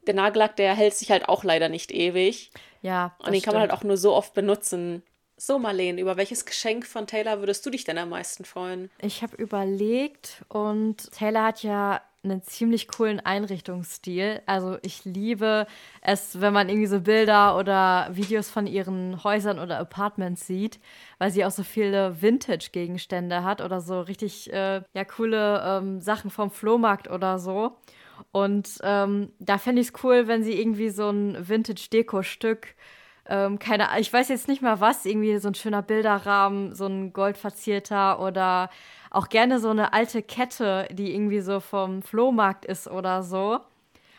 [0.06, 2.52] der Nagellack, der hält sich halt auch leider nicht ewig.
[2.82, 3.16] Ja.
[3.20, 3.46] Und den stimmt.
[3.46, 5.02] kann man halt auch nur so oft benutzen.
[5.38, 8.92] So, Marlene, über welches Geschenk von Taylor würdest du dich denn am meisten freuen?
[9.02, 14.42] Ich habe überlegt und Taylor hat ja einen ziemlich coolen Einrichtungsstil.
[14.46, 15.68] Also ich liebe
[16.02, 20.80] es, wenn man irgendwie so Bilder oder Videos von ihren Häusern oder Apartments sieht,
[21.18, 26.30] weil sie auch so viele Vintage-Gegenstände hat oder so richtig äh, ja coole ähm, Sachen
[26.32, 27.78] vom Flohmarkt oder so.
[28.32, 32.76] Und ähm, da fände ich es cool, wenn sie irgendwie so ein Vintage-Deko-Stück
[33.26, 37.14] ähm, keine ich weiß jetzt nicht mal was, irgendwie so ein schöner Bilderrahmen, so ein
[37.14, 38.70] goldverzierter oder
[39.14, 43.60] auch gerne so eine alte Kette, die irgendwie so vom Flohmarkt ist oder so.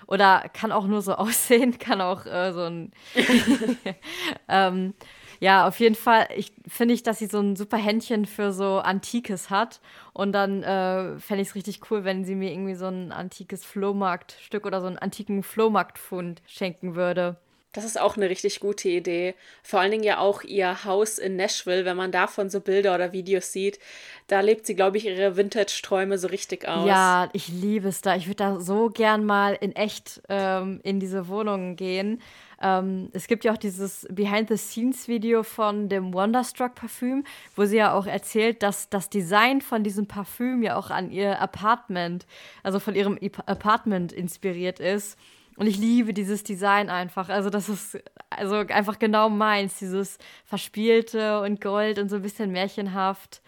[0.07, 2.93] Oder kann auch nur so aussehen, kann auch äh, so ein.
[4.49, 4.95] ähm,
[5.41, 6.29] ja, auf jeden Fall
[6.67, 9.81] finde ich, dass sie so ein super Händchen für so Antikes hat.
[10.13, 13.65] Und dann äh, fände ich es richtig cool, wenn sie mir irgendwie so ein antikes
[13.65, 17.37] Flohmarktstück oder so einen antiken Flohmarktfund schenken würde.
[17.75, 19.35] Das ist auch eine richtig gute Idee.
[19.65, 23.13] Vor allen Dingen ja auch ihr Haus in Nashville, wenn man davon so Bilder oder
[23.13, 23.81] Videos sieht.
[24.29, 26.87] Da lebt sie, glaube ich, ihre Vintage-Träume so richtig aus.
[26.87, 28.15] Ja, ich liebe es da.
[28.15, 32.23] Ich würde da so gern mal in echt ähm, in diese Wohnungen gehen.
[32.63, 37.25] Ähm, es gibt ja auch dieses Behind-the-Scenes-Video von dem Wonderstruck-Parfüm,
[37.57, 41.41] wo sie ja auch erzählt, dass das Design von diesem Parfüm ja auch an ihr
[41.41, 42.25] Apartment,
[42.63, 45.19] also von ihrem Apartment inspiriert ist.
[45.57, 47.29] Und ich liebe dieses Design einfach.
[47.29, 47.99] Also, das ist
[48.31, 49.79] also einfach genau meins.
[49.79, 53.41] Dieses Verspielte und Gold und so ein bisschen märchenhaft.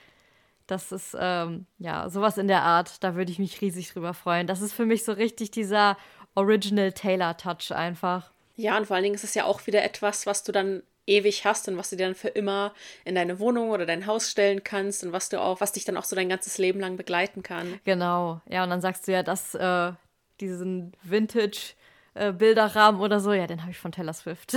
[0.66, 3.02] Das ist, ähm, ja, sowas in der Art.
[3.02, 4.46] Da würde ich mich riesig drüber freuen.
[4.46, 5.96] Das ist für mich so richtig dieser
[6.34, 8.30] Original Taylor-Touch einfach.
[8.56, 11.44] Ja, und vor allen Dingen ist es ja auch wieder etwas, was du dann ewig
[11.44, 14.64] hast und was du dir dann für immer in deine Wohnung oder dein Haus stellen
[14.64, 17.42] kannst und was du auch, was dich dann auch so dein ganzes Leben lang begleiten
[17.42, 17.80] kann.
[17.84, 19.92] Genau, ja, und dann sagst du ja, dass äh,
[20.40, 21.74] diesen Vintage
[22.16, 24.56] äh, Bilderrahmen oder so, ja, den habe ich von Taylor Swift.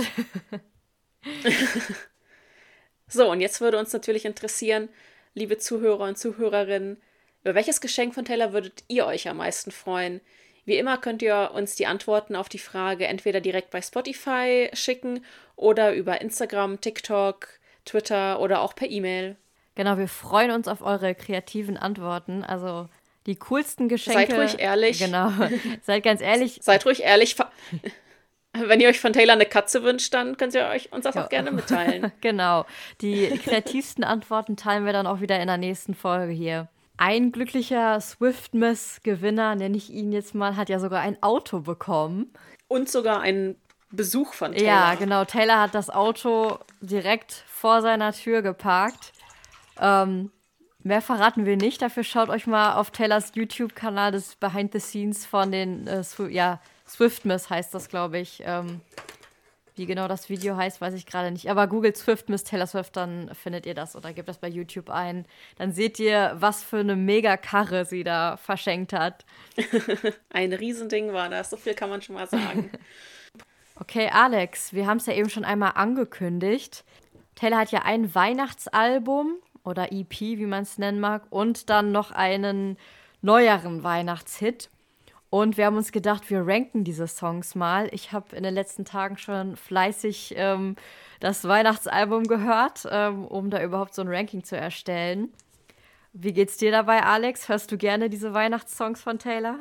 [3.06, 4.88] so, und jetzt würde uns natürlich interessieren,
[5.34, 7.00] liebe Zuhörer und Zuhörerinnen,
[7.42, 10.20] über welches Geschenk von Taylor würdet ihr euch am meisten freuen?
[10.64, 15.24] Wie immer könnt ihr uns die Antworten auf die Frage entweder direkt bei Spotify schicken
[15.56, 17.48] oder über Instagram, TikTok,
[17.84, 19.36] Twitter oder auch per E-Mail.
[19.74, 22.44] Genau, wir freuen uns auf eure kreativen Antworten.
[22.44, 22.88] Also
[23.30, 24.32] die coolsten Geschenke.
[24.34, 24.98] Seid ruhig ehrlich.
[24.98, 25.30] Genau.
[25.82, 26.58] Seid ganz ehrlich.
[26.62, 27.36] Seid ruhig ehrlich.
[28.52, 31.24] Wenn ihr euch von Taylor eine Katze wünscht, dann könnt ihr euch uns das ja.
[31.24, 32.10] auch gerne mitteilen.
[32.20, 32.66] genau.
[33.00, 36.68] Die kreativsten Antworten teilen wir dann auch wieder in der nächsten Folge hier.
[36.96, 42.32] Ein glücklicher Swiftmas-Gewinner, nenne ich ihn jetzt mal, hat ja sogar ein Auto bekommen.
[42.66, 43.56] Und sogar einen
[43.92, 44.66] Besuch von Taylor.
[44.66, 45.24] Ja, genau.
[45.24, 49.12] Taylor hat das Auto direkt vor seiner Tür geparkt.
[49.80, 50.30] Ähm,
[50.82, 51.82] Mehr verraten wir nicht.
[51.82, 56.60] Dafür schaut euch mal auf Taylors YouTube-Kanal das Behind the Scenes von den, äh, ja,
[56.88, 58.42] Swiftmas heißt das, glaube ich.
[58.44, 58.80] Ähm,
[59.76, 61.50] wie genau das Video heißt, weiß ich gerade nicht.
[61.50, 65.24] Aber googelt Swiftmas Taylor Swift, dann findet ihr das oder gebt das bei YouTube ein.
[65.56, 69.24] Dann seht ihr, was für eine Mega-Karre sie da verschenkt hat.
[70.30, 72.70] Ein Riesending war das, so viel kann man schon mal sagen.
[73.76, 76.84] okay, Alex, wir haben es ja eben schon einmal angekündigt.
[77.34, 82.10] Taylor hat ja ein Weihnachtsalbum oder EP, wie man es nennen mag, und dann noch
[82.10, 82.76] einen
[83.22, 84.70] neueren Weihnachtshit.
[85.30, 87.88] Und wir haben uns gedacht, wir ranken diese Songs mal.
[87.92, 90.74] Ich habe in den letzten Tagen schon fleißig ähm,
[91.20, 95.32] das Weihnachtsalbum gehört, ähm, um da überhaupt so ein Ranking zu erstellen.
[96.12, 97.48] Wie geht's dir dabei, Alex?
[97.48, 99.56] Hörst du gerne diese Weihnachtssongs von Taylor?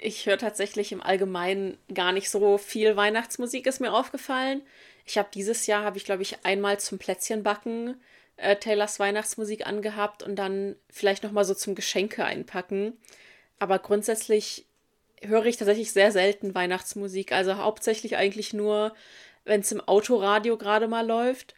[0.00, 4.62] Ich höre tatsächlich im Allgemeinen gar nicht so viel Weihnachtsmusik, ist mir aufgefallen.
[5.06, 8.00] Ich habe dieses Jahr, habe ich glaube ich einmal zum Plätzchenbacken
[8.36, 12.94] äh, Taylors Weihnachtsmusik angehabt und dann vielleicht nochmal so zum Geschenke einpacken.
[13.58, 14.66] Aber grundsätzlich
[15.22, 17.32] höre ich tatsächlich sehr selten Weihnachtsmusik.
[17.32, 18.94] Also hauptsächlich eigentlich nur,
[19.44, 21.54] wenn es im Autoradio gerade mal läuft.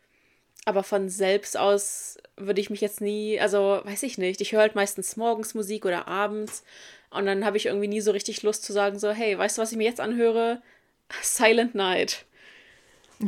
[0.65, 4.41] Aber von selbst aus würde ich mich jetzt nie, also weiß ich nicht.
[4.41, 6.65] Ich höre halt meistens morgens Musik oder abends.
[7.11, 9.63] Und dann habe ich irgendwie nie so richtig Lust zu sagen, so, hey, weißt du,
[9.63, 10.61] was ich mir jetzt anhöre?
[11.23, 12.25] Silent Night.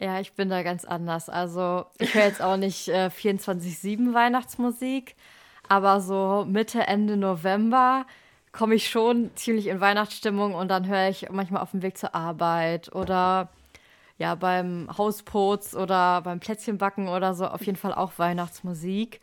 [0.00, 1.28] Ja, ich bin da ganz anders.
[1.28, 5.14] Also ich höre jetzt auch nicht äh, 24-7 Weihnachtsmusik,
[5.68, 8.06] aber so Mitte, Ende November
[8.52, 12.14] komme ich schon ziemlich in Weihnachtsstimmung und dann höre ich manchmal auf dem Weg zur
[12.14, 13.48] Arbeit oder
[14.18, 19.20] ja beim Hausputz oder beim Plätzchenbacken oder so auf jeden Fall auch Weihnachtsmusik.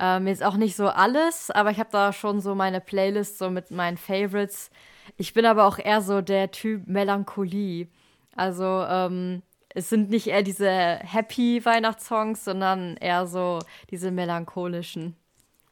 [0.00, 3.50] Ähm, jetzt auch nicht so alles, aber ich habe da schon so meine Playlist so
[3.50, 4.70] mit meinen Favorites.
[5.16, 7.88] Ich bin aber auch eher so der Typ Melancholie.
[8.36, 9.42] Also ähm,
[9.74, 15.16] es sind nicht eher diese happy Weihnachtssongs, sondern eher so diese melancholischen.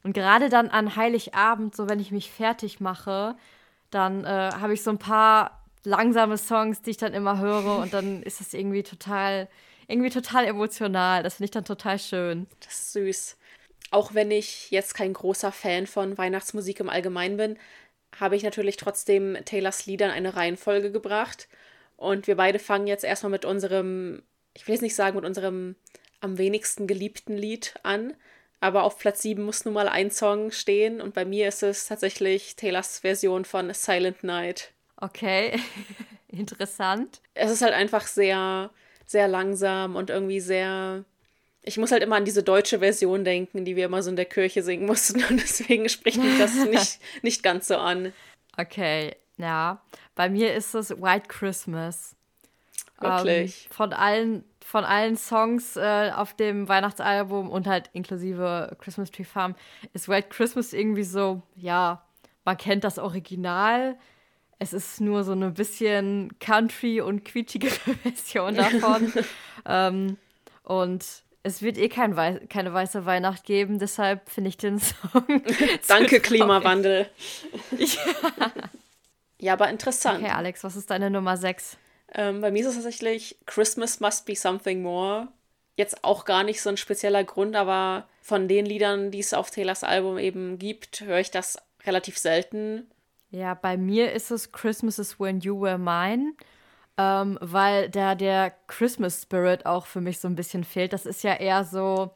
[0.03, 3.35] Und gerade dann an Heiligabend, so wenn ich mich fertig mache,
[3.91, 7.93] dann äh, habe ich so ein paar langsame Songs, die ich dann immer höre und
[7.93, 9.47] dann ist das irgendwie total,
[9.87, 11.21] irgendwie total emotional.
[11.23, 12.47] Das finde ich dann total schön.
[12.61, 13.37] Das ist süß.
[13.91, 17.57] Auch wenn ich jetzt kein großer Fan von Weihnachtsmusik im Allgemeinen bin,
[18.19, 21.47] habe ich natürlich trotzdem Taylors Lieder in eine Reihenfolge gebracht.
[22.01, 24.23] Und wir beide fangen jetzt erstmal mit unserem,
[24.55, 25.75] ich will jetzt nicht sagen, mit unserem
[26.19, 28.15] am wenigsten geliebten Lied an.
[28.59, 30.99] Aber auf Platz 7 muss nun mal ein Song stehen.
[30.99, 34.71] Und bei mir ist es tatsächlich Taylors Version von Silent Night.
[34.97, 35.59] Okay,
[36.27, 37.21] interessant.
[37.35, 38.71] Es ist halt einfach sehr,
[39.05, 41.05] sehr langsam und irgendwie sehr.
[41.61, 44.25] Ich muss halt immer an diese deutsche Version denken, die wir immer so in der
[44.25, 45.23] Kirche singen mussten.
[45.23, 48.11] Und deswegen spricht mich das nicht, nicht ganz so an.
[48.57, 49.81] Okay, ja.
[50.15, 52.15] Bei mir ist es White Christmas.
[52.99, 53.65] Wirklich.
[53.65, 59.25] Ähm, von allen von allen Songs äh, auf dem Weihnachtsalbum und halt inklusive Christmas Tree
[59.25, 59.55] Farm
[59.91, 62.05] ist White Christmas irgendwie so, ja,
[62.45, 63.97] man kennt das Original.
[64.59, 69.11] Es ist nur so eine bisschen Country und quietschigere Version davon.
[69.65, 70.17] ähm,
[70.63, 71.05] und
[71.43, 75.41] es wird eh kein Wei keine weiße Weihnacht geben, deshalb finde ich den Song.
[75.87, 77.09] Danke, Klimawandel.
[77.77, 78.51] ja.
[79.41, 80.23] Ja, aber interessant.
[80.23, 81.75] Okay, Alex, was ist deine Nummer 6?
[82.13, 85.29] Ähm, bei mir ist es tatsächlich Christmas Must Be Something More.
[85.77, 89.49] Jetzt auch gar nicht so ein spezieller Grund, aber von den Liedern, die es auf
[89.49, 92.85] Taylors Album eben gibt, höre ich das relativ selten.
[93.31, 96.33] Ja, bei mir ist es Christmas is When You Were Mine,
[96.99, 100.93] ähm, weil da der Christmas Spirit auch für mich so ein bisschen fehlt.
[100.93, 102.11] Das ist ja eher so,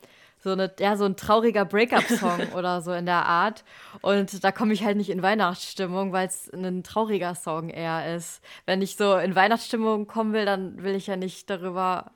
[0.45, 3.63] so, eine, ja, so ein trauriger Breakup-Song oder so in der Art.
[4.01, 8.43] Und da komme ich halt nicht in Weihnachtsstimmung, weil es ein trauriger Song eher ist.
[8.67, 12.11] Wenn ich so in Weihnachtsstimmung kommen will, dann will ich ja nicht darüber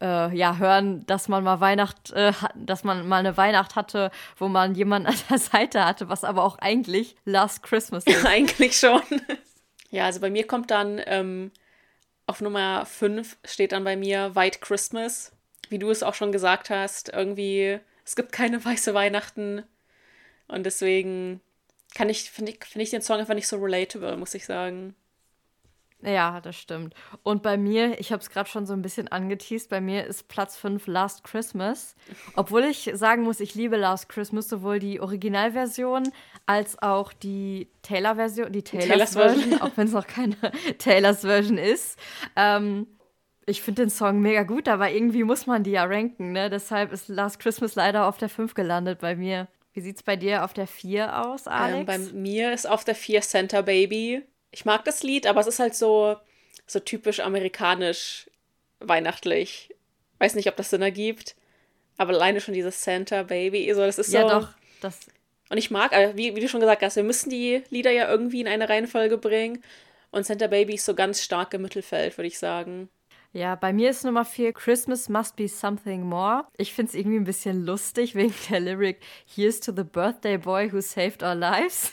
[0.00, 4.46] äh, ja, hören, dass man mal Weihnacht, äh, dass man mal eine Weihnacht hatte, wo
[4.46, 8.22] man jemanden an der Seite hatte, was aber auch eigentlich Last Christmas ist.
[8.22, 9.02] Ja, eigentlich schon.
[9.90, 11.50] ja, also bei mir kommt dann ähm,
[12.28, 15.32] auf Nummer 5 steht dann bei mir White Christmas
[15.70, 19.62] wie du es auch schon gesagt hast, irgendwie, es gibt keine weiße Weihnachten.
[20.48, 21.40] Und deswegen
[21.94, 24.94] kann ich, finde ich, find ich den Song einfach nicht so relatable, muss ich sagen.
[26.02, 26.94] Ja, das stimmt.
[27.22, 30.28] Und bei mir, ich habe es gerade schon so ein bisschen angeteased, bei mir ist
[30.28, 31.94] Platz 5 Last Christmas.
[32.36, 36.10] Obwohl ich sagen muss, ich liebe Last Christmas, sowohl die Originalversion
[36.46, 40.36] als auch die Taylor-Version, die Taylors, Taylors Version, auch wenn es noch keine
[40.78, 41.98] Taylors Version ist.
[42.34, 42.86] Ähm,
[43.50, 46.48] ich finde den Song mega gut, aber irgendwie muss man die ja ranken, ne?
[46.48, 49.48] Deshalb ist Last Christmas leider auf der 5 gelandet bei mir.
[49.72, 51.80] Wie sieht es bei dir auf der 4 aus, Alex?
[51.80, 54.22] Ähm, bei mir ist auf der 4 Santa Baby.
[54.50, 56.16] Ich mag das Lied, aber es ist halt so,
[56.66, 58.28] so typisch amerikanisch
[58.80, 59.74] weihnachtlich.
[60.18, 61.36] Weiß nicht, ob das Sinn ergibt.
[61.96, 64.18] Aber alleine schon dieses Santa Baby, so, das ist so.
[64.18, 64.48] Ja, doch.
[64.80, 65.00] Das
[65.50, 68.08] und ich mag, äh, wie, wie du schon gesagt hast, wir müssen die Lieder ja
[68.08, 69.62] irgendwie in eine Reihenfolge bringen.
[70.12, 72.88] Und Santa Baby ist so ganz stark im Mittelfeld, würde ich sagen.
[73.32, 76.46] Ja, bei mir ist Nummer vier Christmas must be something more.
[76.56, 80.72] Ich finde es irgendwie ein bisschen lustig wegen der Lyric Here's to the birthday boy
[80.72, 81.92] who saved our lives.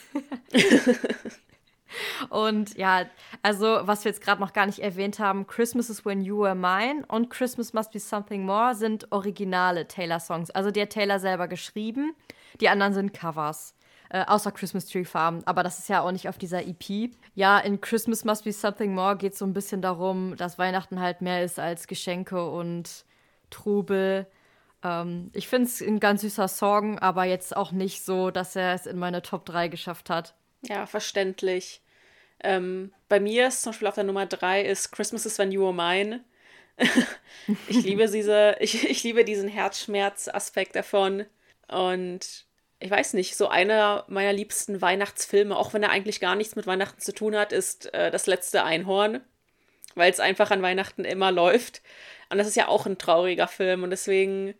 [2.30, 3.06] und ja,
[3.44, 6.56] also was wir jetzt gerade noch gar nicht erwähnt haben, Christmas is when you were
[6.56, 10.50] mine und Christmas must be something more sind originale Taylor-Songs.
[10.52, 12.16] Also die hat Taylor selber geschrieben,
[12.62, 13.76] die anderen sind Covers.
[14.10, 15.42] Äh, außer Christmas Tree Farm.
[15.46, 17.12] Aber das ist ja auch nicht auf dieser EP.
[17.36, 21.00] Ja, in Christmas Must Be Something More geht es so ein bisschen darum, dass Weihnachten
[21.00, 23.06] halt mehr ist als Geschenke und
[23.50, 24.28] Trubel.
[24.84, 28.74] Ähm, ich finde es ein ganz süßer Song, aber jetzt auch nicht so, dass er
[28.74, 30.36] es in meine Top 3 geschafft hat.
[30.62, 31.82] Ja, verständlich.
[32.44, 35.62] Ähm, bei mir ist zum Beispiel auf der Nummer 3 ist Christmas is when you
[35.62, 36.24] were mine.
[37.68, 41.26] ich liebe diese, ich, ich liebe diesen Herzschmerz-Aspekt davon.
[41.68, 42.47] Und
[42.80, 46.68] ich weiß nicht, so einer meiner liebsten Weihnachtsfilme, auch wenn er eigentlich gar nichts mit
[46.68, 49.22] Weihnachten zu tun hat, ist äh, Das letzte Einhorn,
[49.96, 51.82] weil es einfach an Weihnachten immer läuft.
[52.30, 54.54] Und das ist ja auch ein trauriger Film und deswegen,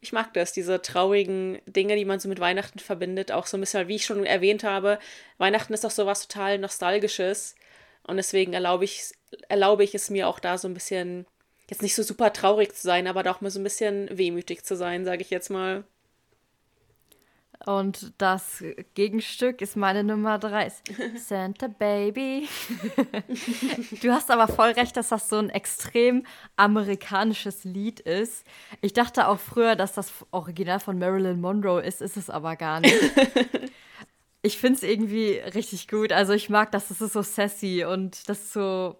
[0.00, 3.60] ich mag das, diese traurigen Dinge, die man so mit Weihnachten verbindet, auch so ein
[3.60, 4.98] bisschen, wie ich schon erwähnt habe,
[5.38, 7.56] Weihnachten ist doch so was total Nostalgisches
[8.04, 9.12] und deswegen erlaube ich,
[9.48, 11.26] erlaube ich es mir auch da so ein bisschen
[11.68, 14.76] jetzt nicht so super traurig zu sein, aber doch mal so ein bisschen wehmütig zu
[14.76, 15.84] sein, sage ich jetzt mal.
[17.66, 20.72] Und das Gegenstück ist meine Nummer drei.
[21.16, 22.48] Santa Baby.
[24.02, 28.44] du hast aber voll recht, dass das so ein extrem amerikanisches Lied ist.
[28.80, 32.80] Ich dachte auch früher, dass das Original von Marilyn Monroe ist, ist es aber gar
[32.80, 32.96] nicht.
[34.42, 36.12] ich finde es irgendwie richtig gut.
[36.12, 38.96] Also ich mag das, das ist so sassy und das ist so,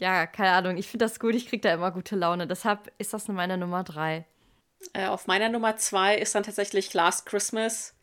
[0.00, 0.78] ja, keine Ahnung.
[0.78, 2.46] Ich finde das gut, ich kriege da immer gute Laune.
[2.46, 4.24] Deshalb ist das meine Nummer drei.
[4.94, 7.95] Äh, auf meiner Nummer zwei ist dann tatsächlich Last Christmas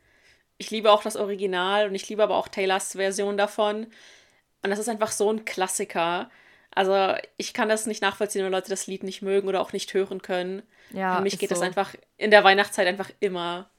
[0.64, 3.88] ich liebe auch das Original und ich liebe aber auch Taylors Version davon.
[4.64, 6.30] Und das ist einfach so ein Klassiker.
[6.72, 9.94] Also ich kann das nicht nachvollziehen, wenn Leute das Lied nicht mögen oder auch nicht
[9.94, 10.64] hören können.
[10.92, 11.56] Ja, Für mich geht so.
[11.56, 13.70] das einfach in der Weihnachtszeit einfach immer.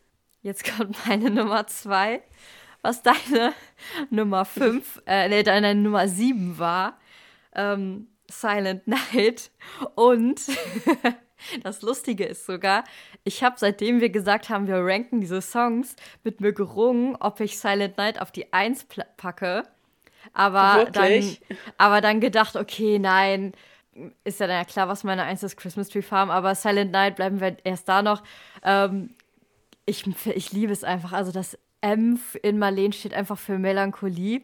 [0.42, 2.22] Jetzt kommt meine Nummer zwei.
[2.82, 3.54] Was deine
[4.10, 6.98] Nummer fünf, äh, nee, deine Nummer sieben war.
[7.54, 9.50] Ähm, Silent Night.
[9.94, 10.42] Und
[11.62, 12.84] Das Lustige ist sogar,
[13.24, 17.58] ich habe seitdem wir gesagt haben, wir ranken diese Songs, mit mir gerungen, ob ich
[17.58, 18.86] Silent Night auf die Eins
[19.16, 19.64] packe.
[20.32, 21.36] Aber dann,
[21.76, 23.52] aber dann gedacht, okay, nein,
[24.24, 27.16] ist ja dann ja klar, was meine Eins ist, Christmas Tree Farm, aber Silent Night
[27.16, 28.22] bleiben wir erst da noch.
[28.62, 29.10] Ähm,
[29.86, 31.12] ich, ich liebe es einfach.
[31.12, 34.40] Also das M in Marleen steht einfach für Melancholie.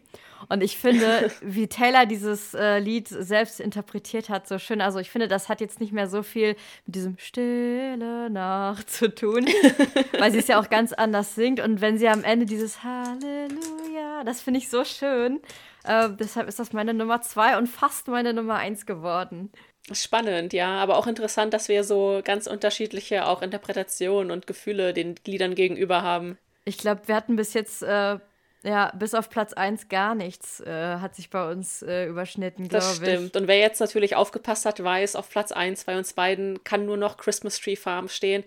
[0.50, 4.82] Und ich finde, wie Taylor dieses äh, Lied selbst interpretiert hat, so schön.
[4.82, 9.14] Also ich finde, das hat jetzt nicht mehr so viel mit diesem Stille Nacht zu
[9.14, 9.46] tun,
[10.18, 11.60] weil sie es ja auch ganz anders singt.
[11.60, 15.40] Und wenn sie am Ende dieses Halleluja, das finde ich so schön.
[15.84, 19.50] Äh, deshalb ist das meine Nummer zwei und fast meine Nummer eins geworden.
[19.92, 25.14] Spannend, ja, aber auch interessant, dass wir so ganz unterschiedliche auch Interpretationen und Gefühle den
[25.26, 26.38] Liedern gegenüber haben.
[26.70, 28.18] Ich glaube, wir hatten bis jetzt, äh,
[28.62, 32.84] ja, bis auf Platz 1 gar nichts äh, hat sich bei uns äh, überschnitten, glaube
[32.84, 33.00] ich.
[33.00, 33.36] Das stimmt.
[33.36, 36.96] Und wer jetzt natürlich aufgepasst hat, weiß, auf Platz 1 bei uns beiden kann nur
[36.96, 38.44] noch Christmas Tree Farm stehen.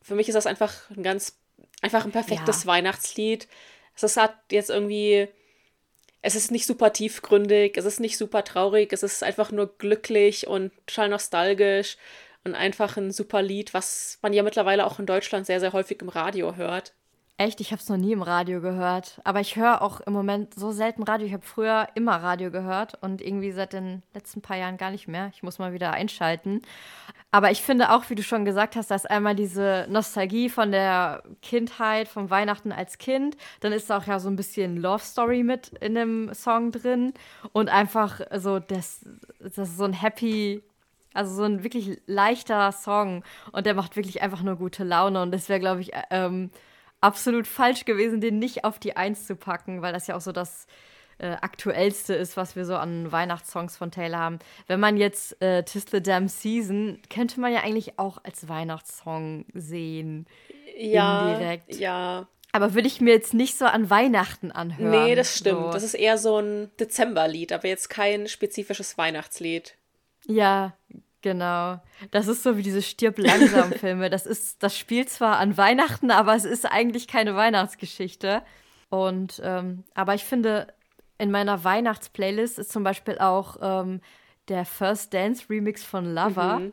[0.00, 1.38] Für mich ist das einfach ein ganz,
[1.82, 2.68] einfach ein perfektes ja.
[2.68, 3.48] Weihnachtslied.
[4.00, 5.28] Es hat jetzt irgendwie,
[6.22, 10.46] es ist nicht super tiefgründig, es ist nicht super traurig, es ist einfach nur glücklich
[10.46, 11.98] und total nostalgisch
[12.44, 16.00] und einfach ein super Lied, was man ja mittlerweile auch in Deutschland sehr, sehr häufig
[16.00, 16.94] im Radio hört.
[17.40, 17.62] Echt?
[17.62, 19.18] Ich habe es noch nie im Radio gehört.
[19.24, 21.26] Aber ich höre auch im Moment so selten Radio.
[21.26, 25.08] Ich habe früher immer Radio gehört und irgendwie seit den letzten paar Jahren gar nicht
[25.08, 25.30] mehr.
[25.32, 26.60] Ich muss mal wieder einschalten.
[27.30, 30.70] Aber ich finde auch, wie du schon gesagt hast, da ist einmal diese Nostalgie von
[30.70, 33.38] der Kindheit, vom Weihnachten als Kind.
[33.60, 37.14] Dann ist auch ja so ein bisschen Love Story mit in dem Song drin.
[37.54, 39.00] Und einfach so, das,
[39.38, 40.62] das ist so ein happy
[41.14, 45.32] also so ein wirklich leichter Song und der macht wirklich einfach nur gute Laune und
[45.32, 46.50] das wäre, glaube ich, ähm,
[47.00, 50.32] absolut falsch gewesen, den nicht auf die Eins zu packen, weil das ja auch so
[50.32, 50.66] das
[51.18, 54.38] äh, aktuellste ist, was wir so an Weihnachtssongs von Taylor haben.
[54.66, 59.44] Wenn man jetzt äh, Tis the Damn Season, könnte man ja eigentlich auch als Weihnachtssong
[59.52, 60.26] sehen.
[60.78, 61.74] Ja, indirekt.
[61.76, 62.26] ja.
[62.52, 64.90] Aber würde ich mir jetzt nicht so an Weihnachten anhören.
[64.90, 65.60] Nee, das stimmt.
[65.60, 65.70] So.
[65.70, 69.76] Das ist eher so ein Dezemberlied, aber jetzt kein spezifisches Weihnachtslied.
[70.26, 70.74] Ja,
[71.22, 71.80] Genau.
[72.10, 74.10] Das ist so wie diese Stirb langsam Filme.
[74.10, 78.42] Das ist, das spielt zwar an Weihnachten, aber es ist eigentlich keine Weihnachtsgeschichte.
[78.88, 80.68] Und ähm, aber ich finde,
[81.18, 84.00] in meiner Weihnachtsplaylist ist zum Beispiel auch ähm,
[84.48, 86.60] der First Dance Remix von Lover.
[86.60, 86.72] Mhm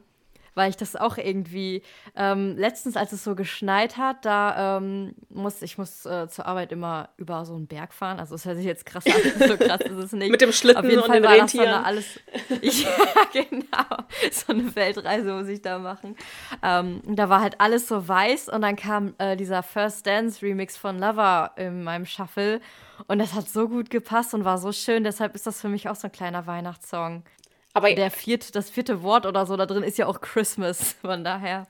[0.57, 1.83] weil ich das auch irgendwie
[2.15, 6.71] ähm, letztens, als es so geschneit hat, da ähm, muss ich muss äh, zur Arbeit
[6.71, 8.19] immer über so einen Berg fahren.
[8.19, 9.13] Also es hört sich jetzt krass an,
[9.47, 10.31] so krass ist es nicht.
[10.31, 11.65] Mit dem Schlitten Auf jeden und Fall den war Rentieren.
[11.65, 12.19] Das dann alles,
[12.61, 14.03] ja, genau.
[14.31, 16.15] So eine Weltreise muss ich da machen.
[16.63, 20.75] Ähm, da war halt alles so weiß und dann kam äh, dieser First Dance Remix
[20.75, 22.61] von Lover in meinem Shuffle.
[23.05, 25.03] Und das hat so gut gepasst und war so schön.
[25.03, 27.23] Deshalb ist das für mich auch so ein kleiner Weihnachtssong.
[27.77, 31.23] Aber der vierte, das vierte Wort oder so da drin ist ja auch Christmas, von
[31.23, 31.67] daher.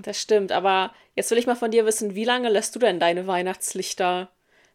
[0.00, 2.98] Das stimmt, aber jetzt will ich mal von dir wissen, wie lange lässt du denn
[2.98, 4.30] deine Weihnachtslichter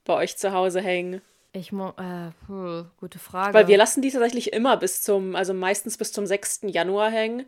[0.05, 1.22] bei euch zu Hause hängen?
[1.53, 3.55] Ich äh, puh, gute Frage.
[3.55, 6.61] Weil wir lassen die tatsächlich immer bis zum, also meistens bis zum 6.
[6.67, 7.47] Januar hängen.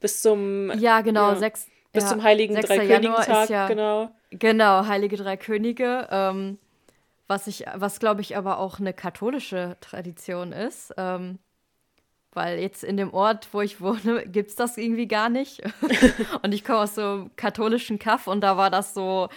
[0.00, 0.72] Bis zum.
[0.78, 1.66] Ja, genau, ja, 6.
[1.92, 4.10] Bis ja, zum Heiligen Dreikönigentag, ja, genau.
[4.30, 6.08] Genau, Heilige Drei Könige.
[6.10, 6.58] Ähm,
[7.26, 10.94] was ich, was glaube ich aber auch eine katholische Tradition ist.
[10.96, 11.38] Ähm,
[12.32, 15.62] weil jetzt in dem Ort, wo ich wohne, gibt es das irgendwie gar nicht.
[16.42, 19.28] und ich komme aus so einem katholischen Kaff und da war das so,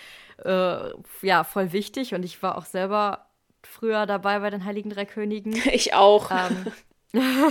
[0.44, 0.78] äh,
[1.22, 2.14] ja, voll wichtig.
[2.14, 3.26] Und ich war auch selber
[3.64, 5.54] früher dabei bei den Heiligen Drei Königen.
[5.72, 6.32] Ich auch.
[6.32, 6.68] Ähm.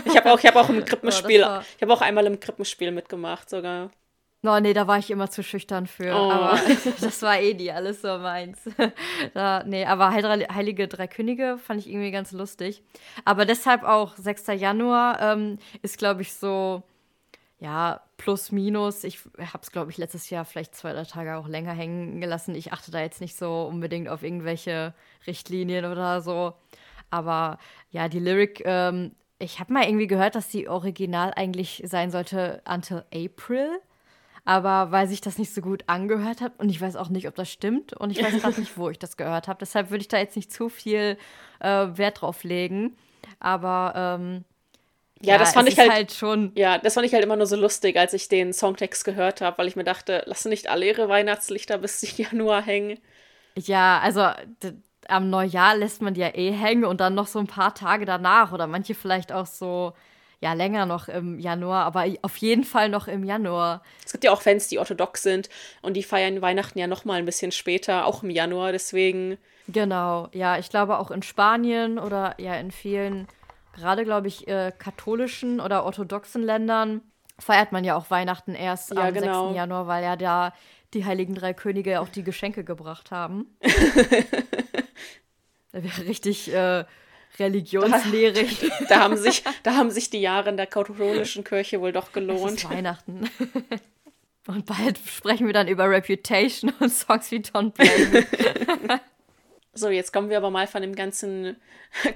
[0.05, 1.41] ich habe auch, hab auch im Krippenspiel,
[1.77, 3.91] ich habe auch einmal im Krippenspiel mitgemacht sogar.
[4.45, 6.13] No, nee, da war ich immer zu schüchtern für.
[6.15, 6.31] Oh.
[6.31, 6.61] Aber
[7.01, 8.59] das war eh nie alles so meins.
[9.33, 12.83] da, nee, aber Heilige Drei Könige fand ich irgendwie ganz lustig.
[13.25, 14.49] Aber deshalb auch 6.
[14.49, 16.83] Januar ähm, ist, glaube ich, so,
[17.59, 19.05] ja, plus minus.
[19.05, 22.55] Ich habe es, glaube ich, letztes Jahr vielleicht zwei, drei Tage auch länger hängen gelassen.
[22.55, 24.93] Ich achte da jetzt nicht so unbedingt auf irgendwelche
[25.27, 26.53] Richtlinien oder so.
[27.09, 32.11] Aber ja, die Lyric, ähm, ich habe mal irgendwie gehört, dass die Original eigentlich sein
[32.11, 33.81] sollte Until April.
[34.45, 37.35] Aber weil sich das nicht so gut angehört hat und ich weiß auch nicht, ob
[37.35, 39.59] das stimmt und ich weiß gerade nicht, wo ich das gehört habe.
[39.61, 41.17] Deshalb würde ich da jetzt nicht zu viel
[41.61, 42.97] äh, Wert drauf legen.
[43.41, 44.45] Aber ähm,
[45.23, 46.53] ja, ja, das fand ich halt, halt, schon.
[46.55, 49.57] Ja, das fand ich halt immer nur so lustig, als ich den Songtext gehört habe,
[49.59, 52.99] weil ich mir dachte, lassen nicht alle ihre Weihnachtslichter bis Januar hängen.
[53.57, 54.29] Ja, also
[55.09, 58.05] am Neujahr lässt man die ja eh hängen und dann noch so ein paar Tage
[58.05, 59.95] danach oder manche vielleicht auch so
[60.45, 63.83] ja länger noch im Januar, aber auf jeden Fall noch im Januar.
[64.05, 65.49] Es gibt ja auch Fans, die orthodox sind
[65.81, 69.39] und die feiern Weihnachten ja noch mal ein bisschen später, auch im Januar, deswegen.
[69.69, 73.27] Genau, ja, ich glaube auch in Spanien oder ja in vielen
[73.75, 77.01] gerade, glaube ich, äh, katholischen oder orthodoxen Ländern
[77.39, 79.47] feiert man ja auch Weihnachten erst ja, am genau.
[79.47, 79.57] 6.
[79.57, 80.53] Januar, weil ja da
[80.93, 83.47] die Heiligen Drei Könige auch die Geschenke gebracht haben.
[85.73, 86.85] da wäre richtig äh,
[87.39, 88.61] religionslehrig.
[88.61, 92.13] Da, da, haben sich, da haben sich die Jahre in der katholischen Kirche wohl doch
[92.13, 92.69] gelohnt.
[92.69, 93.29] Weihnachten.
[94.47, 99.01] Und bald sprechen wir dann über Reputation und Songs wie Don't Blame.
[99.77, 101.57] So, jetzt kommen wir aber mal von dem ganzen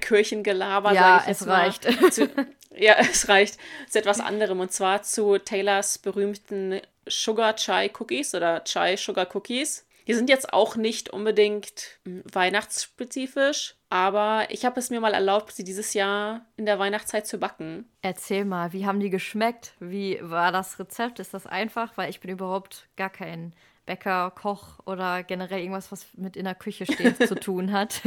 [0.00, 0.92] Kirchengelaber.
[0.92, 1.88] Ja, es reicht.
[2.12, 2.30] Zu,
[2.76, 3.58] ja, es reicht
[3.88, 9.87] zu etwas anderem und zwar zu Taylors berühmten Sugar Chai Cookies oder Chai Sugar Cookies.
[10.08, 15.52] Die sind jetzt auch nicht unbedingt hm, weihnachtsspezifisch, aber ich habe es mir mal erlaubt,
[15.52, 17.84] sie dieses Jahr in der Weihnachtszeit zu backen.
[18.00, 19.74] Erzähl mal, wie haben die geschmeckt?
[19.80, 21.20] Wie war das Rezept?
[21.20, 21.96] Ist das einfach?
[21.96, 23.52] Weil ich bin überhaupt gar kein
[23.84, 28.00] Bäcker, Koch oder generell irgendwas, was mit in der Küche steht, zu tun hat.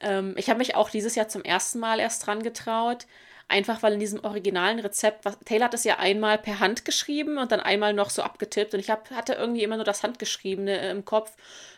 [0.00, 3.06] ähm, ich habe mich auch dieses Jahr zum ersten Mal erst dran getraut.
[3.48, 7.38] Einfach weil in diesem originalen Rezept, was, Taylor hat es ja einmal per Hand geschrieben
[7.38, 8.74] und dann einmal noch so abgetippt.
[8.74, 11.32] Und ich hab, hatte irgendwie immer nur das Handgeschriebene äh, im Kopf.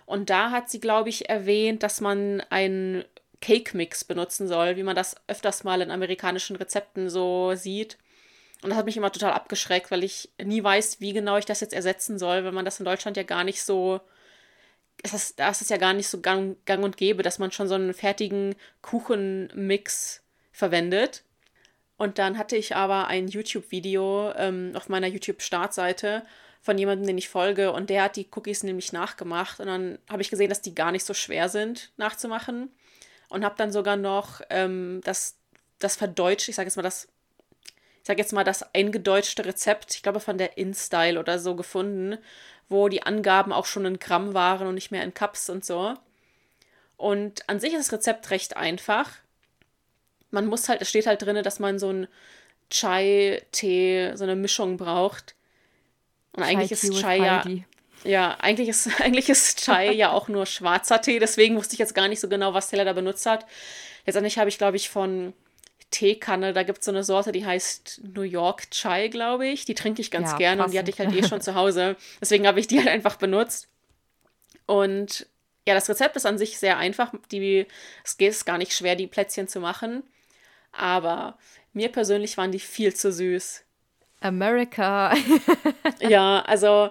[0.06, 3.04] Und da hat sie, glaube ich, erwähnt, dass man einen
[3.40, 7.98] Cake-Mix benutzen soll, wie man das öfters mal in amerikanischen Rezepten so sieht.
[8.62, 11.60] Und das hat mich immer total abgeschreckt, weil ich nie weiß, wie genau ich das
[11.60, 14.00] jetzt ersetzen soll, wenn man das in Deutschland ja gar nicht so.
[15.02, 17.68] Ist da ist es ja gar nicht so gang, gang und gäbe, dass man schon
[17.68, 21.22] so einen fertigen Kuchenmix verwendet.
[21.97, 26.24] Und dann hatte ich aber ein YouTube-Video ähm, auf meiner YouTube-Startseite
[26.61, 29.61] von jemandem, den ich folge, und der hat die Cookies nämlich nachgemacht.
[29.61, 32.70] Und dann habe ich gesehen, dass die gar nicht so schwer sind nachzumachen.
[33.28, 35.36] Und habe dann sogar noch ähm, das,
[35.78, 37.09] das verdeutscht, ich sage jetzt mal das
[38.07, 42.18] ich sage jetzt mal, das eingedeutschte Rezept, ich glaube von der InStyle oder so gefunden,
[42.68, 45.94] wo die Angaben auch schon in Gramm waren und nicht mehr in Cups und so.
[46.97, 49.11] Und an sich ist das Rezept recht einfach.
[50.30, 52.08] Man muss halt, es steht halt drin, dass man so ein
[52.70, 55.34] Chai-Tee, so eine Mischung braucht.
[56.32, 57.44] Und Chai eigentlich ist Chai ja.
[58.04, 61.94] Ja, eigentlich ist, eigentlich ist Chai ja auch nur schwarzer Tee, deswegen wusste ich jetzt
[61.94, 63.46] gar nicht so genau, was Taylor da benutzt hat.
[64.04, 65.32] Letztendlich habe ich, glaube ich, von
[65.90, 66.52] Teekanne.
[66.52, 69.64] Da gibt es so eine Sorte, die heißt New York Chai, glaube ich.
[69.64, 70.66] Die trinke ich ganz ja, gerne passend.
[70.66, 71.96] und die hatte ich halt eh schon zu Hause.
[72.20, 73.68] Deswegen habe ich die halt einfach benutzt.
[74.66, 75.26] Und
[75.66, 77.12] ja, das Rezept ist an sich sehr einfach.
[77.32, 77.66] Die,
[78.04, 80.04] es geht gar nicht schwer, die Plätzchen zu machen.
[80.76, 81.38] Aber
[81.72, 83.64] mir persönlich waren die viel zu süß.
[84.20, 85.14] America.
[86.00, 86.90] ja, also,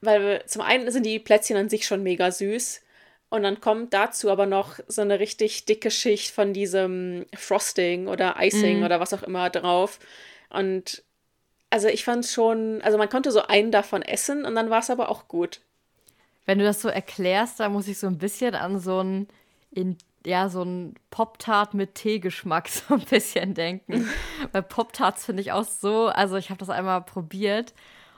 [0.00, 2.82] weil zum einen sind die Plätzchen an sich schon mega süß.
[3.28, 8.36] Und dann kommt dazu aber noch so eine richtig dicke Schicht von diesem Frosting oder
[8.38, 8.84] Icing mm.
[8.84, 9.98] oder was auch immer drauf.
[10.48, 11.02] Und
[11.70, 14.90] also ich fand schon, also man konnte so einen davon essen und dann war es
[14.90, 15.60] aber auch gut.
[16.44, 19.26] Wenn du das so erklärst, da muss ich so ein bisschen an so ein,
[19.72, 24.08] in, ja, so ein Pop-Tart mit Teegeschmack so ein bisschen denken.
[24.52, 27.72] Weil Pop-Tarts finde ich auch so, also ich habe das einmal probiert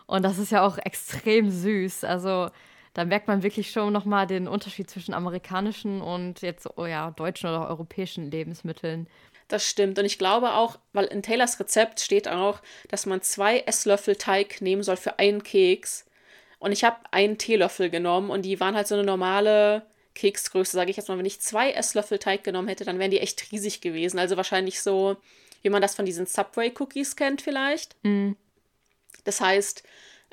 [0.06, 2.04] und das ist ja auch extrem süß.
[2.04, 2.48] Also
[2.94, 7.50] da merkt man wirklich schon nochmal den Unterschied zwischen amerikanischen und jetzt oh ja, deutschen
[7.50, 9.06] oder europäischen Lebensmitteln.
[9.48, 9.98] Das stimmt.
[9.98, 14.62] Und ich glaube auch, weil in Taylors Rezept steht auch, dass man zwei Esslöffel Teig
[14.62, 16.06] nehmen soll für einen Keks.
[16.58, 19.86] Und ich habe einen Teelöffel genommen und die waren halt so eine normale
[20.18, 21.16] Keksgröße, sage ich jetzt mal.
[21.16, 24.18] Wenn ich zwei Esslöffel Teig genommen hätte, dann wären die echt riesig gewesen.
[24.18, 25.16] Also wahrscheinlich so,
[25.62, 27.96] wie man das von diesen Subway-Cookies kennt vielleicht.
[28.02, 28.32] Mm.
[29.24, 29.84] Das heißt,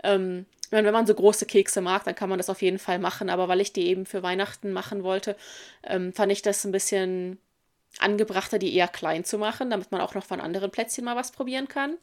[0.04, 3.30] ähm, wenn man so große Kekse mag, dann kann man das auf jeden Fall machen.
[3.30, 5.38] Aber weil ich die eben für Weihnachten machen wollte,
[5.84, 7.38] ähm, fand ich das ein bisschen
[8.00, 11.32] angebrachter, die eher klein zu machen, damit man auch noch von anderen Plätzchen mal was
[11.32, 11.96] probieren kann.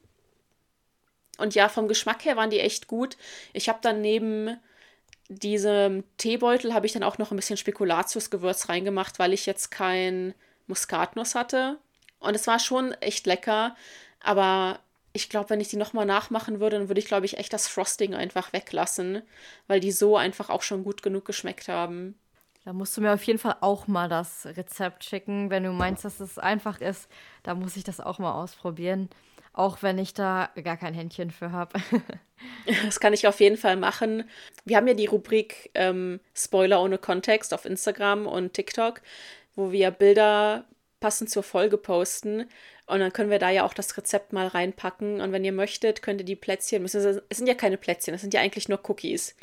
[1.39, 3.17] Und ja, vom Geschmack her waren die echt gut.
[3.53, 4.57] Ich habe dann neben
[5.29, 10.35] diesem Teebeutel habe ich dann auch noch ein bisschen Spekulatiusgewürz reingemacht, weil ich jetzt kein
[10.67, 11.79] Muskatnuss hatte.
[12.19, 13.77] Und es war schon echt lecker,
[14.21, 14.79] aber
[15.13, 17.69] ich glaube, wenn ich die nochmal nachmachen würde, dann würde ich, glaube ich, echt das
[17.69, 19.23] Frosting einfach weglassen,
[19.67, 22.15] weil die so einfach auch schon gut genug geschmeckt haben.
[22.65, 26.05] Da musst du mir auf jeden Fall auch mal das Rezept schicken, wenn du meinst,
[26.05, 27.09] dass es einfach ist.
[27.43, 29.09] Da muss ich das auch mal ausprobieren,
[29.53, 31.79] auch wenn ich da gar kein Händchen für habe.
[32.85, 34.29] Das kann ich auf jeden Fall machen.
[34.65, 39.01] Wir haben ja die Rubrik ähm, Spoiler ohne Kontext auf Instagram und TikTok,
[39.55, 40.65] wo wir Bilder
[40.99, 42.49] passend zur Folge posten.
[42.87, 45.21] Und dann können wir da ja auch das Rezept mal reinpacken.
[45.21, 48.35] Und wenn ihr möchtet, könnt ihr die Plätzchen, es sind ja keine Plätzchen, es sind
[48.35, 49.37] ja eigentlich nur Cookies.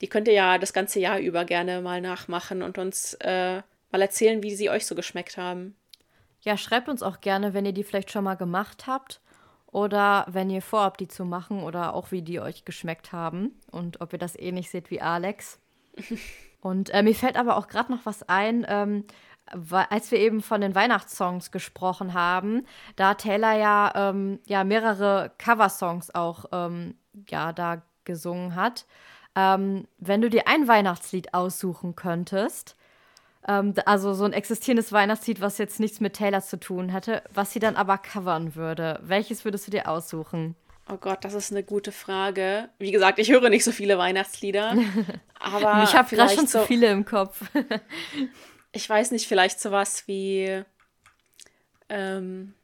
[0.00, 3.60] Die könnt ihr ja das ganze Jahr über gerne mal nachmachen und uns äh,
[3.92, 5.76] mal erzählen, wie sie euch so geschmeckt haben.
[6.40, 9.20] Ja, schreibt uns auch gerne, wenn ihr die vielleicht schon mal gemacht habt
[9.72, 14.00] oder wenn ihr vorhabt, die zu machen oder auch wie die euch geschmeckt haben und
[14.00, 15.58] ob ihr das ähnlich seht wie Alex.
[16.60, 18.66] und äh, mir fällt aber auch gerade noch was ein.
[18.68, 19.04] Ähm,
[19.72, 26.14] als wir eben von den Weihnachtssongs gesprochen haben, da Taylor ja, ähm, ja mehrere Coversongs
[26.14, 26.94] auch ähm,
[27.28, 28.86] ja, da gesungen hat.
[29.34, 32.76] Ähm, wenn du dir ein Weihnachtslied aussuchen könntest,
[33.46, 37.52] ähm, also so ein existierendes Weihnachtslied, was jetzt nichts mit Taylor zu tun hätte, was
[37.52, 40.56] sie dann aber covern würde, welches würdest du dir aussuchen?
[40.92, 42.68] Oh Gott, das ist eine gute Frage.
[42.78, 44.76] Wie gesagt, ich höre nicht so viele Weihnachtslieder.
[45.38, 47.42] Aber ich habe gerade schon so, zu viele im Kopf.
[48.72, 50.64] ich weiß nicht, vielleicht sowas wie
[51.88, 52.54] ähm,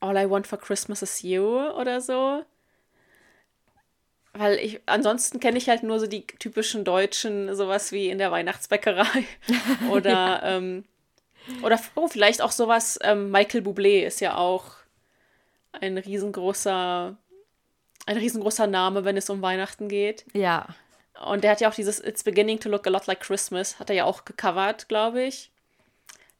[0.00, 2.44] All I Want for Christmas is You oder so.
[4.38, 8.30] Weil ich, ansonsten kenne ich halt nur so die typischen Deutschen, sowas wie in der
[8.30, 9.24] Weihnachtsbäckerei.
[9.90, 10.56] oder, ja.
[10.56, 10.84] ähm,
[11.62, 14.76] oder oh, vielleicht auch sowas, ähm, Michael Bublé ist ja auch
[15.72, 17.16] ein riesengroßer,
[18.06, 20.24] ein riesengroßer Name, wenn es um Weihnachten geht.
[20.34, 20.68] Ja.
[21.26, 23.90] Und der hat ja auch dieses It's Beginning to Look a Lot Like Christmas, hat
[23.90, 25.50] er ja auch gecovert, glaube ich.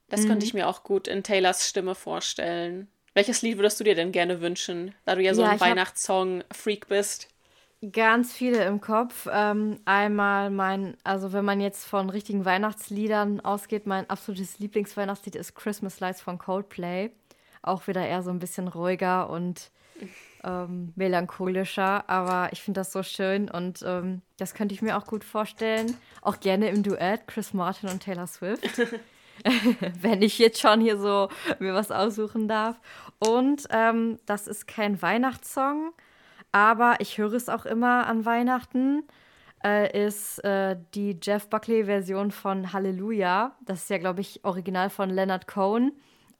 [0.07, 0.27] Das mhm.
[0.29, 2.87] könnte ich mir auch gut in Taylors Stimme vorstellen.
[3.13, 6.87] Welches Lied würdest du dir denn gerne wünschen, da du ja so ja, ein Weihnachtssong-Freak
[6.87, 7.27] bist?
[7.93, 9.27] Ganz viele im Kopf.
[9.31, 15.55] Ähm, einmal mein, also wenn man jetzt von richtigen Weihnachtsliedern ausgeht, mein absolutes Lieblingsweihnachtslied ist
[15.55, 17.11] Christmas Lights von Coldplay.
[17.61, 19.71] Auch wieder eher so ein bisschen ruhiger und
[20.43, 25.05] ähm, melancholischer, aber ich finde das so schön und ähm, das könnte ich mir auch
[25.05, 25.95] gut vorstellen.
[26.21, 28.63] Auch gerne im Duett Chris Martin und Taylor Swift.
[30.01, 32.77] wenn ich jetzt schon hier so mir was aussuchen darf.
[33.19, 35.93] Und ähm, das ist kein Weihnachtssong,
[36.51, 39.03] aber ich höre es auch immer an Weihnachten,
[39.63, 43.55] äh, ist äh, die Jeff Buckley-Version von Halleluja.
[43.65, 45.91] Das ist ja, glaube ich, original von Leonard Cohen.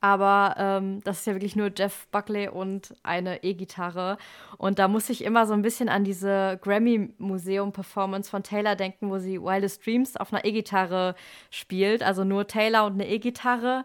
[0.01, 4.18] Aber ähm, das ist ja wirklich nur Jeff Buckley und eine E-Gitarre.
[4.57, 9.18] Und da muss ich immer so ein bisschen an diese Grammy-Museum-Performance von Taylor denken, wo
[9.18, 11.16] sie Wildest Dreams auf einer E-Gitarre
[11.49, 12.01] spielt.
[12.01, 13.84] Also nur Taylor und eine E-Gitarre.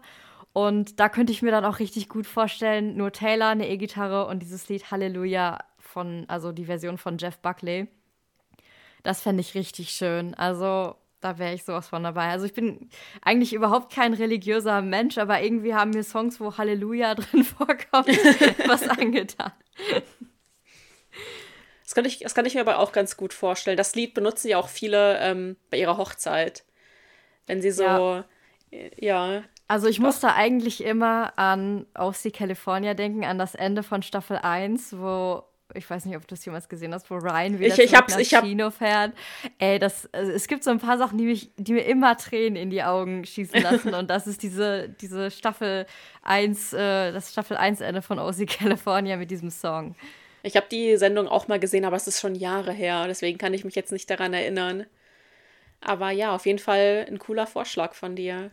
[0.53, 4.41] Und da könnte ich mir dann auch richtig gut vorstellen, nur Taylor, eine E-Gitarre und
[4.41, 5.59] dieses Lied Halleluja
[5.95, 7.87] von, also die Version von Jeff Buckley.
[9.03, 10.33] Das fände ich richtig schön.
[10.33, 12.31] Also da wäre ich sowas von dabei.
[12.31, 12.89] Also ich bin
[13.21, 18.09] eigentlich überhaupt kein religiöser Mensch, aber irgendwie haben mir Songs, wo Halleluja drin vorkommt,
[18.67, 19.53] was angetan.
[21.85, 23.77] Das kann, ich, das kann ich mir aber auch ganz gut vorstellen.
[23.77, 26.65] Das Lied benutzen ja auch viele ähm, bei ihrer Hochzeit.
[27.47, 28.25] Wenn sie so, ja.
[28.97, 34.37] ja also ich musste eigentlich immer an OC California denken, an das Ende von Staffel
[34.37, 35.43] 1, wo
[35.75, 38.13] ich weiß nicht, ob du das jemals gesehen hast, wo Ryan wieder ich, ich hab's,
[38.13, 39.13] nach ich Kino fährt.
[39.59, 42.55] Ey, das, also es gibt so ein paar Sachen, die, mich, die mir immer Tränen
[42.55, 43.93] in die Augen schießen lassen.
[43.93, 45.85] und das ist diese, diese Staffel
[46.23, 49.95] 1, äh, das Staffel 1 Ende von OC California mit diesem Song.
[50.43, 53.05] Ich habe die Sendung auch mal gesehen, aber es ist schon Jahre her.
[53.07, 54.85] Deswegen kann ich mich jetzt nicht daran erinnern.
[55.81, 58.51] Aber ja, auf jeden Fall ein cooler Vorschlag von dir.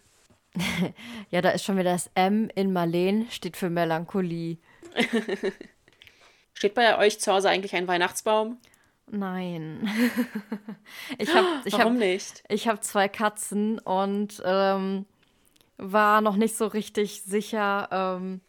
[1.31, 4.59] ja, da ist schon wieder das M in Marleen, steht für Melancholie.
[6.55, 8.59] Steht bei euch zu Hause eigentlich ein Weihnachtsbaum?
[9.11, 9.89] Nein.
[11.19, 12.43] ich hab, ich Warum hab, nicht?
[12.49, 15.07] Ich habe zwei Katzen und ähm,
[15.77, 18.41] war noch nicht so richtig sicher, ähm,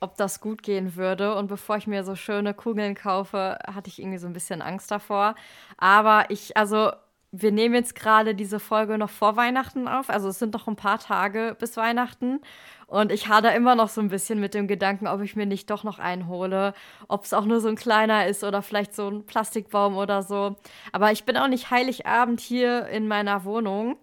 [0.00, 1.36] ob das gut gehen würde.
[1.36, 4.90] Und bevor ich mir so schöne Kugeln kaufe, hatte ich irgendwie so ein bisschen Angst
[4.90, 5.34] davor.
[5.76, 6.92] Aber ich, also
[7.32, 10.10] wir nehmen jetzt gerade diese Folge noch vor Weihnachten auf.
[10.10, 12.40] Also es sind noch ein paar Tage bis Weihnachten.
[12.86, 15.70] Und ich hader immer noch so ein bisschen mit dem Gedanken, ob ich mir nicht
[15.70, 16.74] doch noch einen hole.
[17.06, 20.56] Ob es auch nur so ein kleiner ist oder vielleicht so ein Plastikbaum oder so.
[20.90, 23.96] Aber ich bin auch nicht Heiligabend hier in meiner Wohnung.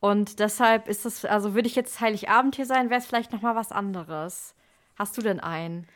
[0.00, 3.42] Und deshalb ist es, also würde ich jetzt Heiligabend hier sein, wäre es vielleicht noch
[3.42, 4.54] mal was anderes.
[4.96, 5.88] Hast du denn einen?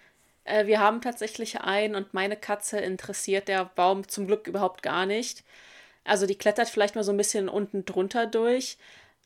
[0.44, 5.06] Äh, wir haben tatsächlich einen und meine Katze interessiert der Baum zum Glück überhaupt gar
[5.06, 5.44] nicht.
[6.08, 8.78] Also die klettert vielleicht mal so ein bisschen unten drunter durch,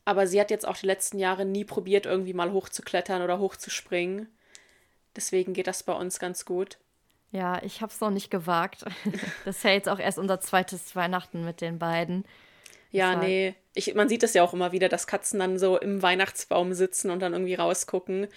[0.05, 4.27] aber sie hat jetzt auch die letzten Jahre nie probiert, irgendwie mal hochzuklettern oder hochzuspringen.
[5.15, 6.77] Deswegen geht das bei uns ganz gut.
[7.31, 8.85] Ja, ich habe es noch nicht gewagt.
[9.45, 12.25] Das ist ja jetzt auch erst unser zweites Weihnachten mit den beiden.
[12.91, 13.55] Ja, nee.
[13.73, 17.09] Ich, man sieht es ja auch immer wieder, dass Katzen dann so im Weihnachtsbaum sitzen
[17.09, 18.27] und dann irgendwie rausgucken.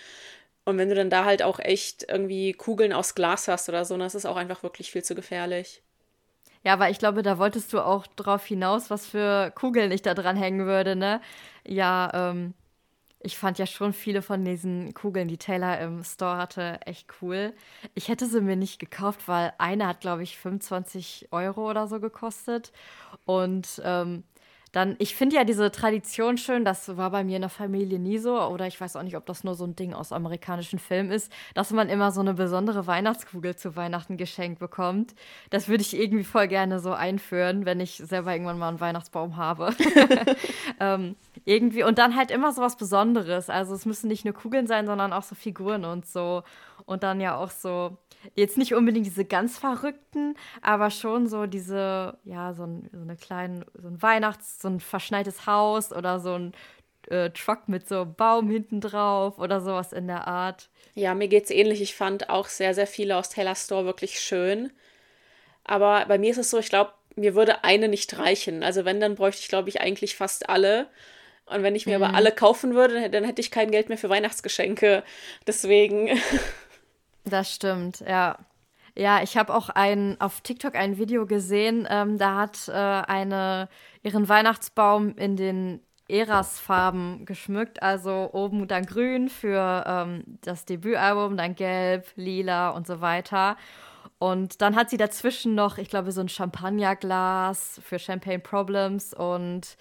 [0.64, 3.96] Und wenn du dann da halt auch echt irgendwie Kugeln aus Glas hast oder so,
[3.96, 5.82] dann ist es auch einfach wirklich viel zu gefährlich.
[6.66, 10.14] Ja, aber ich glaube, da wolltest du auch drauf hinaus, was für Kugeln ich da
[10.14, 11.20] dran hängen würde, ne?
[11.64, 12.54] Ja, ähm,
[13.20, 17.54] ich fand ja schon viele von diesen Kugeln, die Taylor im Store hatte, echt cool.
[17.94, 22.00] Ich hätte sie mir nicht gekauft, weil eine hat, glaube ich, 25 Euro oder so
[22.00, 22.72] gekostet.
[23.26, 24.24] Und ähm,
[24.76, 28.18] dann, ich finde ja diese Tradition schön, das war bei mir in der Familie nie
[28.18, 31.10] so, oder ich weiß auch nicht, ob das nur so ein Ding aus amerikanischen Filmen
[31.10, 35.14] ist, dass man immer so eine besondere Weihnachtskugel zu Weihnachten geschenkt bekommt.
[35.48, 39.38] Das würde ich irgendwie voll gerne so einführen, wenn ich selber irgendwann mal einen Weihnachtsbaum
[39.38, 39.74] habe.
[40.80, 41.16] ähm,
[41.46, 43.48] irgendwie, und dann halt immer so was Besonderes.
[43.48, 46.42] Also es müssen nicht nur Kugeln sein, sondern auch so Figuren und so.
[46.86, 47.98] Und dann ja auch so,
[48.34, 53.16] jetzt nicht unbedingt diese ganz verrückten, aber schon so diese, ja, so, ein, so eine
[53.16, 56.52] kleine, so ein Weihnachts-, so ein verschneites Haus oder so ein
[57.08, 60.68] äh, Truck mit so einem Baum hinten drauf oder sowas in der Art.
[60.94, 61.80] Ja, mir geht's ähnlich.
[61.82, 64.72] Ich fand auch sehr, sehr viele aus Taylor Store wirklich schön.
[65.64, 68.62] Aber bei mir ist es so, ich glaube, mir würde eine nicht reichen.
[68.62, 70.88] Also wenn, dann bräuchte ich, glaube ich, eigentlich fast alle.
[71.46, 72.04] Und wenn ich mir mhm.
[72.04, 75.02] aber alle kaufen würde, dann hätte ich kein Geld mehr für Weihnachtsgeschenke.
[75.46, 76.20] Deswegen.
[77.28, 78.38] Das stimmt, ja.
[78.96, 83.68] Ja, ich habe auch ein, auf TikTok ein Video gesehen, ähm, da hat äh, eine
[84.02, 87.82] ihren Weihnachtsbaum in den Eras-Farben geschmückt.
[87.82, 93.56] Also oben dann grün für ähm, das Debütalbum, dann gelb, lila und so weiter.
[94.18, 99.76] Und dann hat sie dazwischen noch, ich glaube, so ein Champagnerglas für Champagne Problems und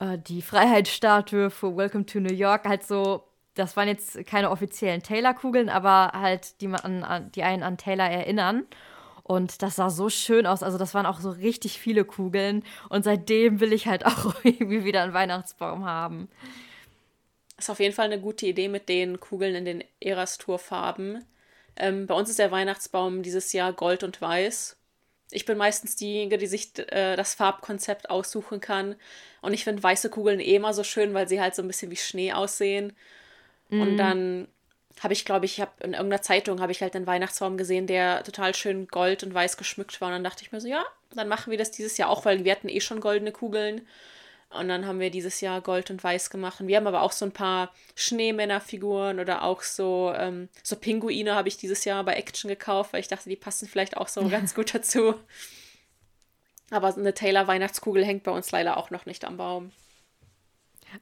[0.00, 2.66] äh, die Freiheitsstatue für Welcome to New York.
[2.66, 3.29] Halt so
[3.60, 8.06] das waren jetzt keine offiziellen Taylor-Kugeln, aber halt, die, man an, die einen an Taylor
[8.06, 8.66] erinnern.
[9.22, 10.62] Und das sah so schön aus.
[10.62, 12.64] Also, das waren auch so richtig viele Kugeln.
[12.88, 16.28] Und seitdem will ich halt auch irgendwie wieder einen Weihnachtsbaum haben.
[17.58, 21.24] Ist auf jeden Fall eine gute Idee mit den Kugeln in den Eras-Tour-Farben.
[21.76, 24.76] Ähm, bei uns ist der Weihnachtsbaum dieses Jahr Gold und Weiß.
[25.30, 28.96] Ich bin meistens diejenige, die sich äh, das Farbkonzept aussuchen kann.
[29.42, 31.90] Und ich finde weiße Kugeln eh immer so schön, weil sie halt so ein bisschen
[31.90, 32.94] wie Schnee aussehen.
[33.70, 33.80] Mhm.
[33.80, 34.48] Und dann
[35.00, 37.86] habe ich, glaube ich, ich habe in irgendeiner Zeitung habe ich halt einen Weihnachtsbaum gesehen,
[37.86, 40.08] der total schön gold und weiß geschmückt war.
[40.08, 42.44] Und dann dachte ich mir so, ja, dann machen wir das dieses Jahr auch, weil
[42.44, 43.86] wir hatten eh schon goldene Kugeln.
[44.50, 46.60] Und dann haben wir dieses Jahr Gold und Weiß gemacht.
[46.60, 51.36] Und wir haben aber auch so ein paar Schneemännerfiguren oder auch so, ähm, so Pinguine
[51.36, 54.28] habe ich dieses Jahr bei Action gekauft, weil ich dachte, die passen vielleicht auch so
[54.28, 55.14] ganz gut dazu.
[56.70, 59.70] Aber eine Taylor Weihnachtskugel hängt bei uns leider auch noch nicht am Baum.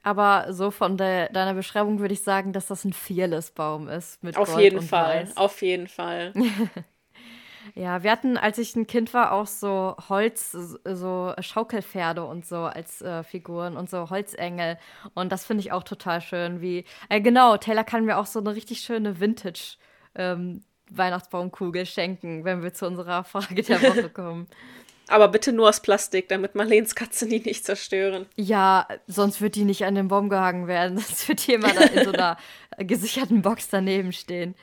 [0.03, 4.23] Aber so von de deiner Beschreibung würde ich sagen, dass das ein Fearless-Baum ist.
[4.23, 5.37] Mit auf Gold jeden Fall, Weiß.
[5.37, 6.33] auf jeden Fall.
[7.75, 12.57] ja, wir hatten, als ich ein Kind war, auch so Holz, so Schaukelpferde und so
[12.59, 14.79] als äh, Figuren und so Holzengel.
[15.15, 16.61] Und das finde ich auch total schön.
[16.61, 19.77] Wie, äh, genau, Taylor kann mir auch so eine richtig schöne Vintage-
[20.15, 24.47] ähm, Weihnachtsbaumkugel schenken, wenn wir zu unserer Frage der Woche kommen.
[25.09, 28.27] Aber bitte nur aus Plastik, damit Marleens Katzen die nicht zerstören.
[28.37, 30.99] Ja, sonst wird die nicht an den Baum gehangen werden.
[30.99, 32.37] Sonst wird die immer in so einer
[32.79, 34.55] gesicherten Box daneben stehen.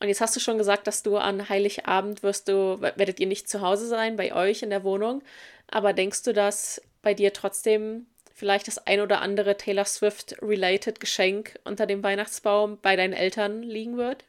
[0.00, 3.48] Und jetzt hast du schon gesagt, dass du an Heiligabend wirst du, werdet ihr nicht
[3.48, 5.22] zu Hause sein, bei euch in der Wohnung.
[5.68, 11.58] Aber denkst du, dass bei dir trotzdem vielleicht das ein oder andere Taylor Swift-related Geschenk
[11.64, 14.24] unter dem Weihnachtsbaum bei deinen Eltern liegen wird?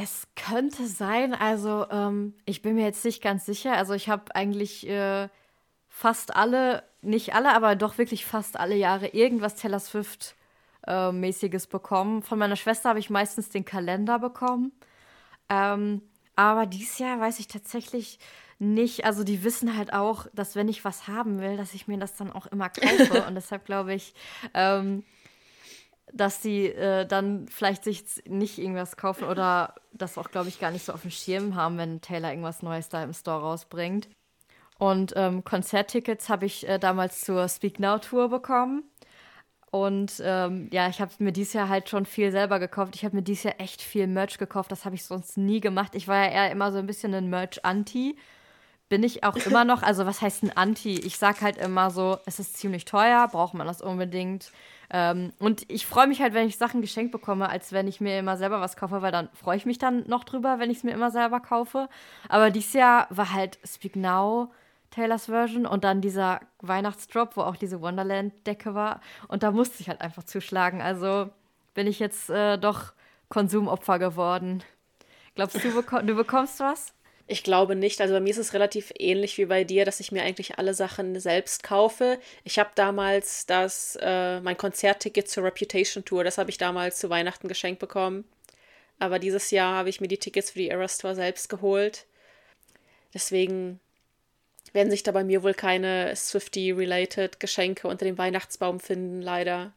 [0.00, 3.76] Es könnte sein, also ähm, ich bin mir jetzt nicht ganz sicher.
[3.76, 5.28] Also ich habe eigentlich äh,
[5.88, 10.36] fast alle, nicht alle, aber doch wirklich fast alle Jahre irgendwas Taylor Swift
[10.86, 12.22] äh, mäßiges bekommen.
[12.22, 14.70] Von meiner Schwester habe ich meistens den Kalender bekommen.
[15.48, 16.02] Ähm,
[16.36, 18.20] aber dieses Jahr weiß ich tatsächlich
[18.60, 19.04] nicht.
[19.04, 22.14] Also die wissen halt auch, dass wenn ich was haben will, dass ich mir das
[22.14, 23.24] dann auch immer kaufe.
[23.26, 24.14] Und deshalb glaube ich,
[24.54, 25.02] ähm,
[26.12, 30.70] dass sie äh, dann vielleicht sich nicht irgendwas kaufen oder das auch, glaube ich, gar
[30.70, 34.08] nicht so auf dem Schirm haben, wenn Taylor irgendwas Neues da im Store rausbringt.
[34.78, 38.84] Und ähm, Konzerttickets habe ich äh, damals zur Speak Now Tour bekommen.
[39.70, 42.94] Und ähm, ja, ich habe mir dieses Jahr halt schon viel selber gekauft.
[42.96, 44.72] Ich habe mir dieses Jahr echt viel Merch gekauft.
[44.72, 45.94] Das habe ich sonst nie gemacht.
[45.94, 48.16] Ich war ja eher immer so ein bisschen ein Merch-Anti.
[48.88, 49.82] Bin ich auch immer noch.
[49.82, 50.94] Also, was heißt ein Anti?
[51.00, 54.50] Ich sag halt immer so, es ist ziemlich teuer, braucht man das unbedingt.
[54.90, 58.18] Ähm, und ich freue mich halt, wenn ich Sachen geschenkt bekomme, als wenn ich mir
[58.18, 60.84] immer selber was kaufe, weil dann freue ich mich dann noch drüber, wenn ich es
[60.84, 61.88] mir immer selber kaufe.
[62.28, 64.50] Aber dieses Jahr war halt Speak Now.
[64.90, 69.00] Taylors Version und dann dieser Weihnachtsdrop, wo auch diese Wonderland-Decke war.
[69.28, 70.80] Und da musste ich halt einfach zuschlagen.
[70.80, 71.28] Also
[71.74, 72.92] bin ich jetzt äh, doch
[73.28, 74.62] Konsumopfer geworden.
[75.34, 75.70] Glaubst du,
[76.02, 76.94] du bekommst was?
[77.30, 78.00] Ich glaube nicht.
[78.00, 80.72] Also bei mir ist es relativ ähnlich wie bei dir, dass ich mir eigentlich alle
[80.72, 82.18] Sachen selbst kaufe.
[82.42, 87.10] Ich habe damals das, äh, mein Konzertticket zur Reputation Tour, das habe ich damals zu
[87.10, 88.24] Weihnachten geschenkt bekommen.
[88.98, 92.06] Aber dieses Jahr habe ich mir die Tickets für die Era Store selbst geholt.
[93.14, 93.78] Deswegen
[94.72, 99.72] werden sich da bei mir wohl keine Swifty-related Geschenke unter dem Weihnachtsbaum finden, leider.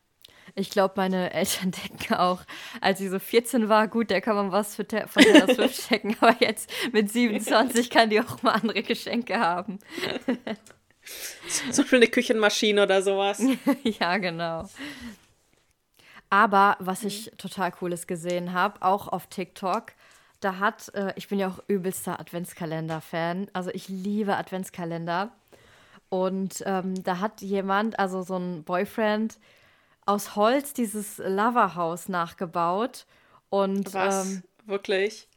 [0.56, 2.42] Ich glaube, meine Eltern denken auch,
[2.82, 6.16] als ich so 14 war, gut, da kann man was für von Taylor Swift schenken,
[6.20, 9.80] aber jetzt mit 27 kann die auch mal andere Geschenke haben.
[11.72, 13.42] Zum Beispiel eine Küchenmaschine oder sowas.
[13.84, 14.70] ja, genau.
[16.30, 19.88] Aber was ich total cooles gesehen habe, auch auf TikTok,
[20.40, 25.32] da hat, äh, ich bin ja auch übelster Adventskalender-Fan, also ich liebe Adventskalender.
[26.10, 29.38] Und ähm, da hat jemand, also so ein Boyfriend,
[30.06, 33.06] aus Holz dieses Lava-Haus nachgebaut.
[33.50, 34.28] Und, Was?
[34.28, 35.28] Ähm, Wirklich?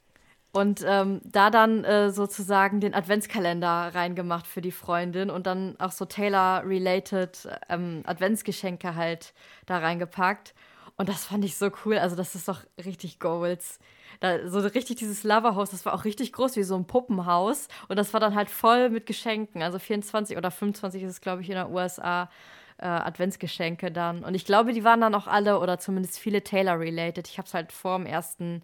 [0.52, 5.90] Und ähm, da dann äh, sozusagen den Adventskalender reingemacht für die Freundin und dann auch
[5.90, 9.34] so Taylor-related ähm, Adventsgeschenke halt
[9.66, 10.54] da reingepackt.
[10.96, 11.98] Und das fand ich so cool.
[11.98, 13.80] Also, das ist doch richtig Goals.
[14.20, 17.66] Da, so richtig dieses Lava-Haus, das war auch richtig groß, wie so ein Puppenhaus.
[17.88, 19.60] Und das war dann halt voll mit Geschenken.
[19.60, 22.30] Also 24 oder 25 ist es, glaube ich, in den USA
[22.78, 24.24] äh, Adventsgeschenke dann.
[24.24, 27.28] Und ich glaube, die waren dann auch alle oder zumindest viele Taylor-related.
[27.28, 28.62] Ich habe es halt vor dem 1.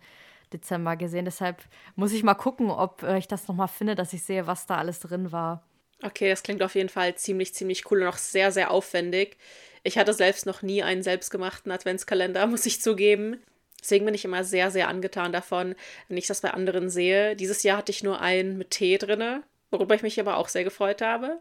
[0.52, 1.24] Dezember gesehen.
[1.24, 1.62] Deshalb
[1.96, 4.76] muss ich mal gucken, ob äh, ich das nochmal finde, dass ich sehe, was da
[4.76, 5.62] alles drin war.
[6.02, 9.36] Okay, das klingt auf jeden Fall ziemlich, ziemlich cool und auch sehr, sehr aufwendig.
[9.82, 13.42] Ich hatte selbst noch nie einen selbstgemachten Adventskalender, muss ich zugeben.
[13.80, 15.74] Deswegen bin ich immer sehr, sehr angetan davon,
[16.08, 17.34] wenn ich das bei anderen sehe.
[17.36, 20.64] Dieses Jahr hatte ich nur einen mit Tee drinne, worüber ich mich aber auch sehr
[20.64, 21.40] gefreut habe.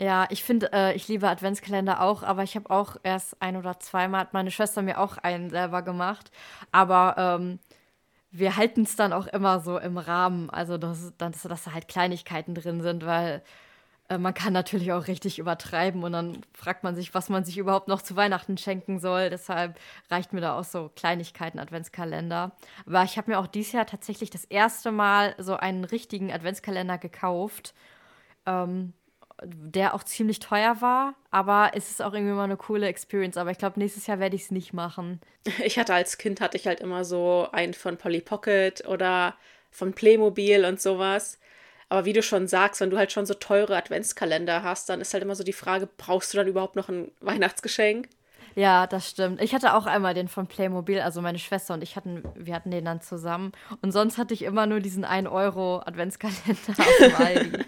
[0.00, 3.80] Ja, ich finde, äh, ich liebe Adventskalender auch, aber ich habe auch erst ein oder
[3.80, 6.30] zweimal, hat meine Schwester mir auch einen selber gemacht.
[6.72, 7.58] Aber ähm,
[8.30, 11.88] wir halten es dann auch immer so im Rahmen, also dass, dass, dass da halt
[11.88, 13.42] Kleinigkeiten drin sind, weil
[14.08, 17.58] äh, man kann natürlich auch richtig übertreiben und dann fragt man sich, was man sich
[17.58, 19.30] überhaupt noch zu Weihnachten schenken soll.
[19.30, 19.78] Deshalb
[20.10, 22.52] reicht mir da auch so Kleinigkeiten Adventskalender.
[22.86, 26.98] Aber ich habe mir auch dieses Jahr tatsächlich das erste Mal so einen richtigen Adventskalender
[26.98, 27.74] gekauft.
[28.46, 28.94] Ähm,
[29.44, 33.36] der auch ziemlich teuer war, aber es ist auch irgendwie mal eine coole Experience.
[33.36, 35.20] Aber ich glaube, nächstes Jahr werde ich es nicht machen.
[35.64, 39.34] Ich hatte als Kind hatte ich halt immer so einen von Polly Pocket oder
[39.70, 41.38] von Playmobil und sowas.
[41.88, 45.14] Aber wie du schon sagst, wenn du halt schon so teure Adventskalender hast, dann ist
[45.14, 48.08] halt immer so die Frage, brauchst du dann überhaupt noch ein Weihnachtsgeschenk?
[48.58, 49.40] Ja, das stimmt.
[49.40, 52.72] Ich hatte auch einmal den von Playmobil, also meine Schwester und ich hatten, wir hatten
[52.72, 53.52] den dann zusammen.
[53.82, 57.64] Und sonst hatte ich immer nur diesen 1-Euro-Adventskalender auf dem Aldi.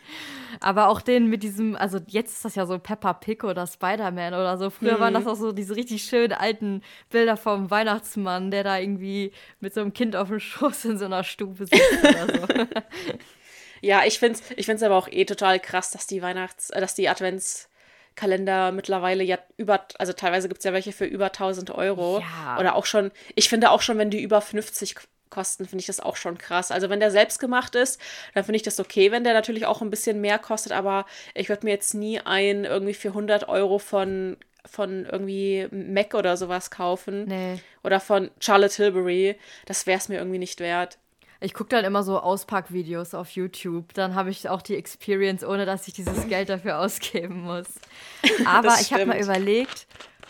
[0.59, 4.34] Aber auch den mit diesem, also jetzt ist das ja so Peppa Pig oder Spider-Man
[4.34, 4.68] oder so.
[4.68, 5.01] Früher mhm.
[5.01, 9.30] waren das auch so diese richtig schönen alten Bilder vom Weihnachtsmann, der da irgendwie
[9.61, 12.64] mit so einem Kind auf dem Schoß in so einer Stube sitzt oder so.
[13.82, 16.82] Ja, ich finde es ich find's aber auch eh total krass, dass die Weihnachts-, äh,
[16.82, 17.09] dass die
[18.20, 22.20] Adventskalender mittlerweile ja über, also teilweise gibt es ja welche für über 1000 Euro.
[22.20, 22.58] Ja.
[22.58, 24.96] Oder auch schon, ich finde auch schon, wenn die über 50
[25.30, 26.70] kosten, finde ich das auch schon krass.
[26.70, 28.00] Also wenn der selbst gemacht ist,
[28.34, 31.48] dann finde ich das okay, wenn der natürlich auch ein bisschen mehr kostet, aber ich
[31.48, 36.70] würde mir jetzt nie einen irgendwie für 100 Euro von von irgendwie Mac oder sowas
[36.70, 37.24] kaufen.
[37.24, 37.58] Nee.
[37.82, 39.36] Oder von Charlotte Tilbury.
[39.64, 40.98] Das wäre es mir irgendwie nicht wert.
[41.41, 43.95] Ich gucke dann immer so Auspackvideos auf YouTube.
[43.95, 47.66] Dann habe ich auch die Experience, ohne dass ich dieses Geld dafür ausgeben muss.
[48.47, 49.86] Aber ich habe mal überlegt,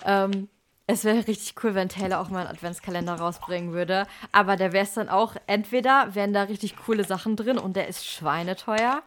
[0.07, 0.49] ähm,
[0.87, 4.07] es wäre richtig cool, wenn Taylor auch mal einen Adventskalender rausbringen würde.
[4.33, 7.89] Aber der wäre es dann auch, entweder wären da richtig coole Sachen drin und der
[7.89, 9.03] ist schweineteuer.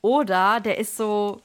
[0.00, 1.42] Oder der ist so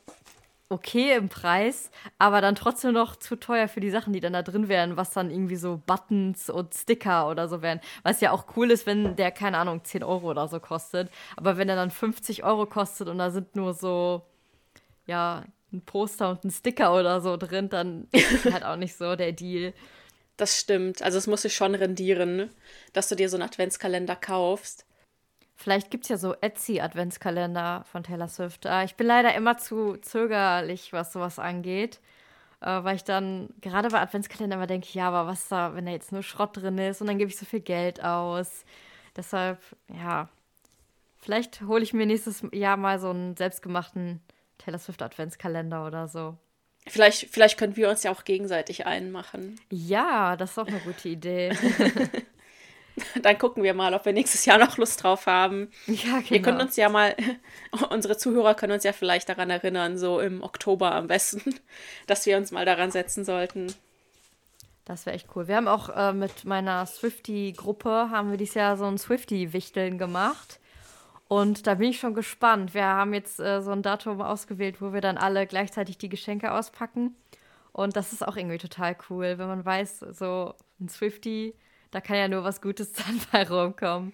[0.69, 1.89] okay im Preis,
[2.19, 5.11] aber dann trotzdem noch zu teuer für die Sachen, die dann da drin wären, was
[5.11, 7.81] dann irgendwie so Buttons und Sticker oder so wären.
[8.03, 11.09] Was ja auch cool ist, wenn der, keine Ahnung, 10 Euro oder so kostet.
[11.35, 14.21] Aber wenn er dann 50 Euro kostet und da sind nur so,
[15.07, 15.43] ja,
[15.73, 19.31] ein Poster und ein Sticker oder so drin, dann ist halt auch nicht so der
[19.31, 19.73] Deal.
[20.37, 21.01] Das stimmt.
[21.01, 22.49] Also es muss sich schon rendieren,
[22.93, 24.85] dass du dir so einen Adventskalender kaufst.
[25.61, 28.65] Vielleicht gibt es ja so Etsy-Adventskalender von Taylor Swift.
[28.65, 31.99] Äh, ich bin leider immer zu zögerlich, was sowas angeht.
[32.61, 35.91] Äh, weil ich dann gerade bei Adventskalender immer denke, ja, aber was da, wenn da
[35.91, 38.63] jetzt nur Schrott drin ist und dann gebe ich so viel Geld aus.
[39.17, 40.29] Deshalb, ja,
[41.17, 44.21] vielleicht hole ich mir nächstes Jahr mal so einen selbstgemachten
[44.59, 46.37] Taylor Swift Adventskalender oder so.
[46.87, 49.59] Vielleicht, vielleicht können wir uns ja auch gegenseitig einen machen.
[49.69, 51.51] Ja, das ist auch eine gute Idee.
[53.21, 55.71] Dann gucken wir mal, ob wir nächstes Jahr noch Lust drauf haben.
[55.87, 56.31] Ja, genau.
[56.31, 57.15] Ihr könnt uns ja mal,
[57.89, 61.55] unsere Zuhörer können uns ja vielleicht daran erinnern, so im Oktober am besten,
[62.07, 63.73] dass wir uns mal daran setzen sollten.
[64.85, 65.47] Das wäre echt cool.
[65.47, 70.59] Wir haben auch äh, mit meiner Swifty-Gruppe, haben wir dieses Jahr so ein Swifty-Wichteln gemacht.
[71.27, 72.73] Und da bin ich schon gespannt.
[72.73, 76.51] Wir haben jetzt äh, so ein Datum ausgewählt, wo wir dann alle gleichzeitig die Geschenke
[76.51, 77.15] auspacken.
[77.71, 81.53] Und das ist auch irgendwie total cool, wenn man weiß, so ein Swifty,
[81.91, 84.13] da kann ja nur was Gutes dann bei rumkommen.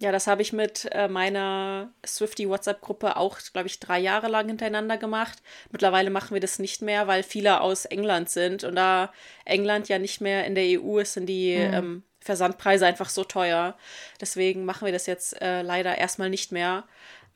[0.00, 4.98] Ja, das habe ich mit äh, meiner Swifty-WhatsApp-Gruppe auch, glaube ich, drei Jahre lang hintereinander
[4.98, 5.40] gemacht.
[5.70, 8.64] Mittlerweile machen wir das nicht mehr, weil viele aus England sind.
[8.64, 9.12] Und da
[9.44, 11.74] England ja nicht mehr in der EU ist, sind die mhm.
[11.74, 13.76] ähm, Versandpreise einfach so teuer.
[14.20, 16.84] Deswegen machen wir das jetzt äh, leider erstmal nicht mehr.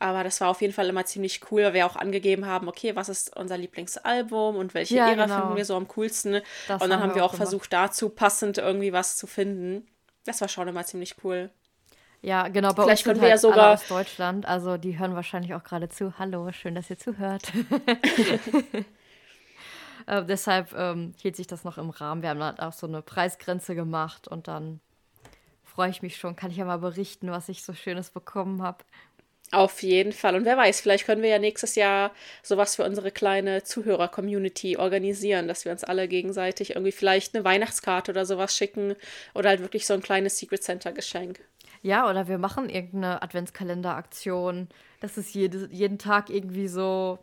[0.00, 2.94] Aber das war auf jeden Fall immer ziemlich cool, weil wir auch angegeben haben, okay,
[2.94, 5.40] was ist unser Lieblingsalbum und welche ja, Ära genau.
[5.40, 6.40] finden wir so am coolsten.
[6.68, 9.88] Das und dann haben wir auch, auch versucht, dazu passend irgendwie was zu finden.
[10.24, 11.50] Das war schon immer ziemlich cool.
[12.20, 15.14] Ja, genau, bei Vielleicht uns können wir halt ja sogar aus Deutschland, also die hören
[15.14, 16.18] wahrscheinlich auch gerade zu.
[16.18, 17.52] Hallo, schön, dass ihr zuhört.
[20.06, 22.22] äh, deshalb ähm, hielt sich das noch im Rahmen.
[22.22, 24.80] Wir haben halt auch so eine Preisgrenze gemacht und dann
[25.62, 26.34] freue ich mich schon.
[26.34, 28.84] Kann ich ja mal berichten, was ich so Schönes bekommen habe.
[29.50, 30.36] Auf jeden Fall.
[30.36, 35.48] Und wer weiß, vielleicht können wir ja nächstes Jahr sowas für unsere kleine Zuhörer-Community organisieren,
[35.48, 38.94] dass wir uns alle gegenseitig irgendwie vielleicht eine Weihnachtskarte oder sowas schicken
[39.34, 41.40] oder halt wirklich so ein kleines Secret Center-Geschenk.
[41.80, 44.68] Ja, oder wir machen irgendeine Adventskalender-Aktion,
[45.00, 47.18] dass es jede, jeden Tag irgendwie so,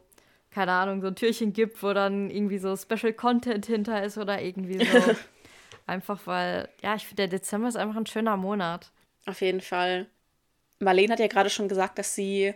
[0.50, 4.42] keine Ahnung, so ein Türchen gibt, wo dann irgendwie so Special Content hinter ist oder
[4.42, 5.16] irgendwie so.
[5.86, 8.92] einfach weil, ja, ich finde, der Dezember ist einfach ein schöner Monat.
[9.28, 10.08] Auf jeden Fall.
[10.80, 12.54] Marlene hat ja gerade schon gesagt, dass sie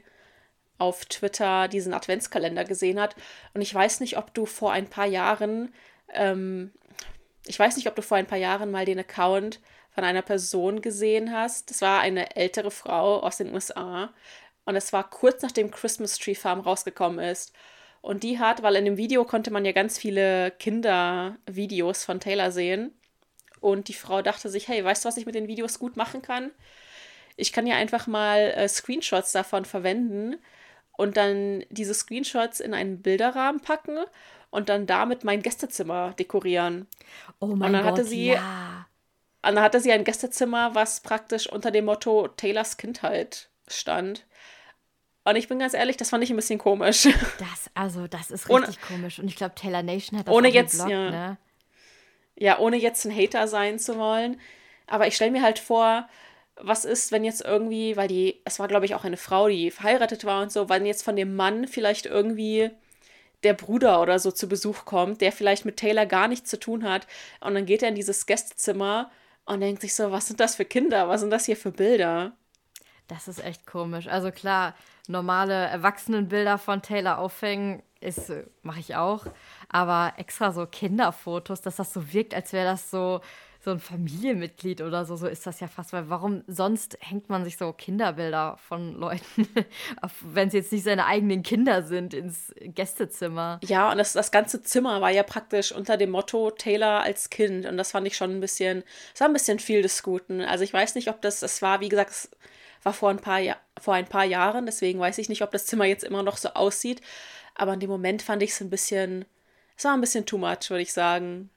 [0.77, 3.15] auf Twitter diesen Adventskalender gesehen hat.
[3.53, 5.73] Und ich weiß nicht, ob du vor ein paar Jahren,
[6.13, 6.71] ähm,
[7.45, 9.59] ich weiß nicht, ob du vor ein paar Jahren mal den Account
[9.91, 11.69] von einer Person gesehen hast.
[11.69, 14.13] Das war eine ältere Frau aus den USA.
[14.65, 17.53] Und es war kurz nachdem Christmas Tree Farm rausgekommen ist.
[18.01, 22.51] Und die hat, weil in dem Video konnte man ja ganz viele Kindervideos von Taylor
[22.51, 22.93] sehen.
[23.59, 26.21] Und die Frau dachte sich, hey, weißt du, was ich mit den Videos gut machen
[26.21, 26.51] kann?
[27.39, 30.35] Ich kann ja einfach mal äh, Screenshots davon verwenden
[30.91, 33.97] und dann diese Screenshots in einen Bilderrahmen packen
[34.49, 36.87] und dann damit mein Gästezimmer dekorieren.
[37.39, 38.85] Oh mein und dann Gott, hatte sie ja.
[39.41, 44.25] Und dann hatte sie ein Gästezimmer, was praktisch unter dem Motto Taylors Kindheit stand.
[45.23, 47.07] Und ich bin ganz ehrlich, das fand ich ein bisschen komisch.
[47.39, 49.19] Das, also, das ist richtig ohne, komisch.
[49.19, 51.37] Und ich glaube, Taylor Nation hat das ohne auch jetzt, Blog, ja, ne?
[52.35, 54.39] Ja, ohne jetzt ein Hater sein zu wollen.
[54.87, 56.09] Aber ich stelle mir halt vor,
[56.61, 59.71] was ist, wenn jetzt irgendwie, weil die, es war, glaube ich, auch eine Frau, die
[59.71, 62.71] verheiratet war und so, wenn jetzt von dem Mann vielleicht irgendwie
[63.43, 66.83] der Bruder oder so zu Besuch kommt, der vielleicht mit Taylor gar nichts zu tun
[66.83, 67.07] hat.
[67.39, 69.11] Und dann geht er in dieses Gästezimmer
[69.45, 71.07] und denkt sich so, was sind das für Kinder?
[71.07, 72.33] Was sind das hier für Bilder?
[73.07, 74.07] Das ist echt komisch.
[74.07, 74.75] Also klar,
[75.07, 79.25] normale Erwachsenenbilder von Taylor aufhängen, ist äh, mache ich auch,
[79.67, 83.21] aber extra so Kinderfotos, dass das so wirkt, als wäre das so
[83.61, 87.43] so ein Familienmitglied oder so, so ist das ja fast, weil warum sonst hängt man
[87.43, 89.47] sich so Kinderbilder von Leuten,
[90.21, 93.59] wenn es jetzt nicht seine eigenen Kinder sind, ins Gästezimmer?
[93.65, 97.65] Ja, und das, das ganze Zimmer war ja praktisch unter dem Motto Taylor als Kind
[97.65, 98.83] und das fand ich schon ein bisschen,
[99.13, 100.39] es war ein bisschen viel des Guten.
[100.41, 102.29] Also ich weiß nicht, ob das, es war, wie gesagt, es
[102.83, 103.41] war vor ein paar,
[103.77, 106.49] vor ein paar Jahren, deswegen weiß ich nicht, ob das Zimmer jetzt immer noch so
[106.49, 107.01] aussieht,
[107.55, 109.25] aber in dem Moment fand ich es ein bisschen,
[109.75, 111.49] es war ein bisschen too much, würde ich sagen.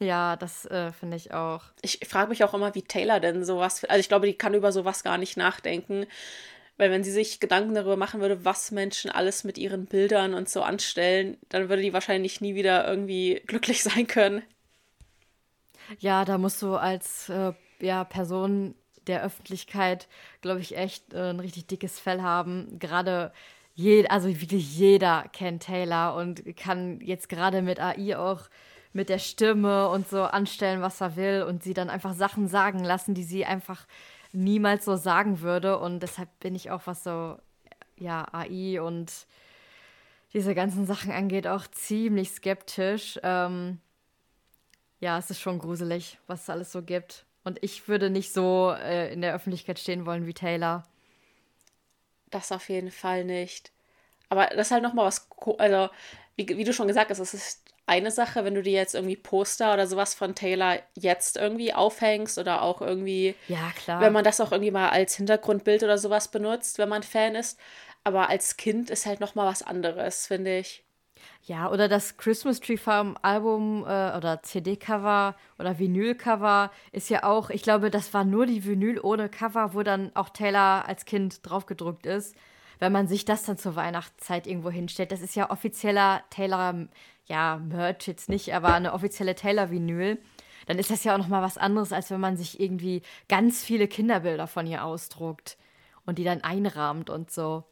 [0.00, 1.62] Ja, das äh, finde ich auch.
[1.82, 3.84] Ich frage mich auch immer, wie Taylor denn sowas.
[3.84, 6.06] Also ich glaube, die kann über sowas gar nicht nachdenken.
[6.78, 10.48] Weil wenn sie sich Gedanken darüber machen würde, was Menschen alles mit ihren Bildern und
[10.48, 14.42] so anstellen, dann würde die wahrscheinlich nie wieder irgendwie glücklich sein können.
[15.98, 18.74] Ja, da musst du als äh, ja, Person
[19.06, 20.08] der Öffentlichkeit,
[20.40, 22.78] glaube ich, echt äh, ein richtig dickes Fell haben.
[22.78, 23.32] Gerade
[23.74, 28.48] je, also wirklich jeder kennt Taylor und kann jetzt gerade mit AI auch
[28.92, 32.82] mit der Stimme und so anstellen, was er will und sie dann einfach Sachen sagen
[32.82, 33.86] lassen, die sie einfach
[34.32, 35.78] niemals so sagen würde.
[35.78, 37.38] Und deshalb bin ich auch, was so
[37.96, 39.12] ja, AI und
[40.32, 43.18] diese ganzen Sachen angeht, auch ziemlich skeptisch.
[43.22, 43.78] Ähm,
[45.00, 47.24] ja, es ist schon gruselig, was es alles so gibt.
[47.42, 50.84] Und ich würde nicht so äh, in der Öffentlichkeit stehen wollen wie Taylor.
[52.30, 53.72] Das auf jeden Fall nicht.
[54.28, 55.26] Aber das ist halt nochmal was,
[55.58, 55.88] also
[56.36, 59.16] wie, wie, du schon gesagt hast, es ist eine Sache, wenn du dir jetzt irgendwie
[59.16, 64.00] Poster oder sowas von Taylor jetzt irgendwie aufhängst oder auch irgendwie, ja, klar.
[64.00, 67.58] wenn man das auch irgendwie mal als Hintergrundbild oder sowas benutzt, wenn man Fan ist.
[68.04, 70.84] Aber als Kind ist halt nochmal was anderes, finde ich.
[71.42, 77.50] Ja, oder das Christmas Tree Farm Album äh, oder CD-Cover oder Vinyl-Cover ist ja auch,
[77.50, 81.40] ich glaube, das war nur die Vinyl ohne Cover, wo dann auch Taylor als Kind
[81.42, 82.36] draufgedruckt ist.
[82.80, 86.88] Wenn man sich das dann zur Weihnachtszeit irgendwo hinstellt, das ist ja offizieller Taylor,
[87.26, 90.18] ja, Merch jetzt nicht, aber eine offizielle Taylor-Vinyl,
[90.66, 93.86] dann ist das ja auch nochmal was anderes, als wenn man sich irgendwie ganz viele
[93.86, 95.56] Kinderbilder von ihr ausdruckt
[96.06, 97.64] und die dann einrahmt und so.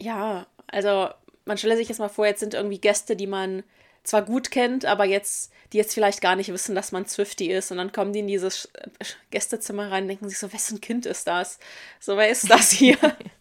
[0.00, 1.08] Ja, also
[1.44, 3.64] man stelle sich jetzt mal vor, jetzt sind irgendwie Gäste, die man
[4.04, 7.70] zwar gut kennt, aber jetzt, die jetzt vielleicht gar nicht wissen, dass man Swifty ist.
[7.70, 8.68] Und dann kommen die in dieses
[9.30, 11.58] Gästezimmer rein und denken sich so, wessen Kind ist das?
[12.00, 12.96] So, wer ist das hier?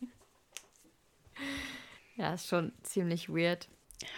[2.18, 3.68] ja, ist schon ziemlich weird.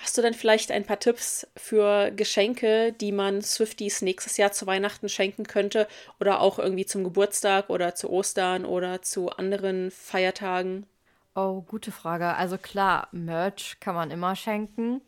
[0.01, 4.67] Hast du denn vielleicht ein paar Tipps für Geschenke, die man Swifties nächstes Jahr zu
[4.67, 5.87] Weihnachten schenken könnte
[6.19, 10.85] oder auch irgendwie zum Geburtstag oder zu Ostern oder zu anderen Feiertagen?
[11.33, 12.35] Oh, gute Frage.
[12.35, 15.01] Also klar, Merch kann man immer schenken.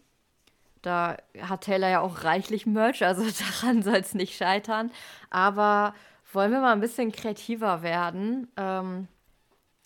[0.82, 3.24] Da hat Taylor ja auch reichlich Merch, also
[3.62, 4.92] daran soll es nicht scheitern.
[5.30, 5.94] Aber
[6.32, 8.48] wollen wir mal ein bisschen kreativer werden?
[8.56, 9.10] Ähm,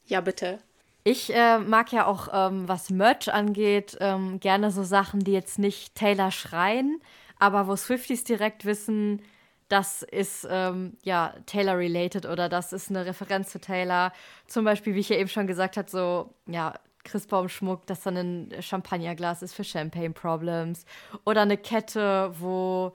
[0.06, 0.60] ja, bitte.
[1.08, 5.60] Ich äh, mag ja auch, ähm, was Merch angeht, ähm, gerne so Sachen, die jetzt
[5.60, 7.00] nicht Taylor schreien,
[7.38, 9.22] aber wo Swifties direkt wissen,
[9.68, 14.14] das ist ähm, ja Taylor-related oder das ist eine Referenz zu Taylor.
[14.48, 18.62] Zum Beispiel, wie ich ja eben schon gesagt habe, so ja Christbaumschmuck, das dann ein
[18.64, 20.86] Champagnerglas ist für Champagne Problems.
[21.24, 22.94] Oder eine Kette, wo,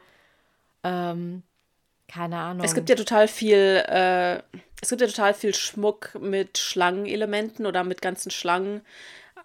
[0.84, 1.44] ähm,
[2.10, 2.64] keine Ahnung.
[2.64, 4.38] Es gibt ja total viel, äh,
[4.82, 8.82] es gibt ja total viel Schmuck mit Schlangenelementen oder mit ganzen Schlangen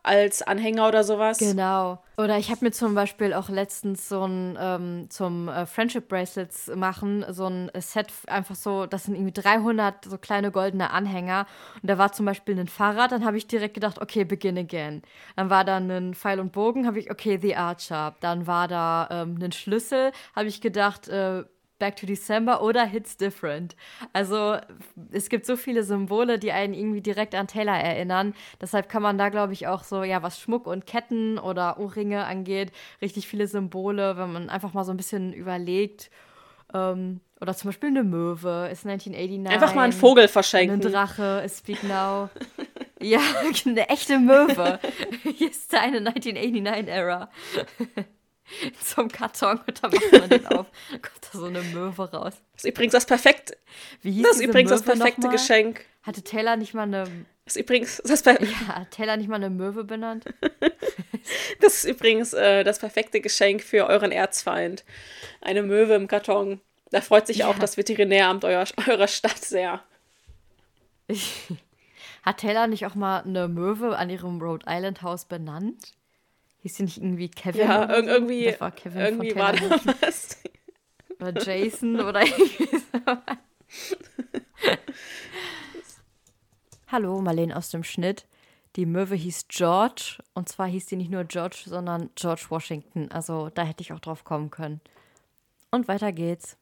[0.01, 1.37] als Anhänger oder sowas.
[1.39, 1.99] Genau.
[2.17, 6.71] Oder ich habe mir zum Beispiel auch letztens so ein ähm, zum äh, Friendship Bracelets
[6.75, 11.47] machen, so ein Set einfach so, das sind irgendwie 300 so kleine goldene Anhänger.
[11.81, 15.01] Und da war zum Beispiel ein Fahrrad, dann habe ich direkt gedacht, okay, begin again.
[15.35, 18.15] Dann war da ein Pfeil und Bogen, habe ich, okay, The Archer.
[18.21, 21.43] Dann war da ähm, ein Schlüssel, habe ich gedacht, äh,
[21.79, 23.75] Back to December oder Hits Different.
[24.13, 24.57] Also
[25.11, 28.33] es gibt so viele Symbole, die einen irgendwie direkt an Taylor erinnern.
[28.61, 32.25] Deshalb kann man da, glaube ich, auch so, ja, was Schmuck und Ketten oder Ohrringe
[32.25, 32.71] angeht,
[33.01, 36.09] richtig viele Symbole, wenn man einfach mal so ein bisschen überlegt.
[36.73, 39.51] Ähm, oder zum Beispiel eine Möwe ist 1989.
[39.51, 40.81] Einfach mal einen Vogel verschenken.
[40.81, 42.29] Ein Drache ist Speak Now.
[43.01, 43.19] ja,
[43.65, 44.79] eine echte Möwe.
[45.23, 47.29] Hier ist deine 1989-Ära.
[48.83, 50.67] zum Karton und dann macht man den auf.
[50.91, 52.33] Dann kommt da so eine Möwe raus.
[52.53, 53.57] Das ist übrigens das perfekte.
[54.01, 55.85] Wie hieß das ist übrigens Möwe das perfekte Geschenk.
[56.03, 57.03] Hatte Taylor nicht mal eine.
[57.45, 60.25] Das ist übrigens das per Ja, Taylor nicht mal eine Möwe benannt?
[61.61, 64.83] das ist übrigens äh, das perfekte Geschenk für euren Erzfeind.
[65.41, 66.61] Eine Möwe im Karton.
[66.91, 67.47] Da freut sich ja.
[67.47, 69.83] auch das Veterinäramt eurer, eurer Stadt sehr.
[72.23, 75.93] Hat Taylor nicht auch mal eine Möwe an ihrem Rhode Island Haus benannt?
[76.65, 77.61] Hieß sie nicht irgendwie Kevin?
[77.61, 79.69] Ja, ir irgendwie, das war, Kevin irgendwie war da
[80.01, 80.41] was.
[81.21, 83.17] Oder Jason oder irgendwie so.
[86.87, 88.25] Hallo, Marlene aus dem Schnitt.
[88.77, 93.11] Die Möwe hieß George und zwar hieß sie nicht nur George, sondern George Washington.
[93.11, 94.81] Also da hätte ich auch drauf kommen können.
[95.69, 96.57] Und weiter geht's.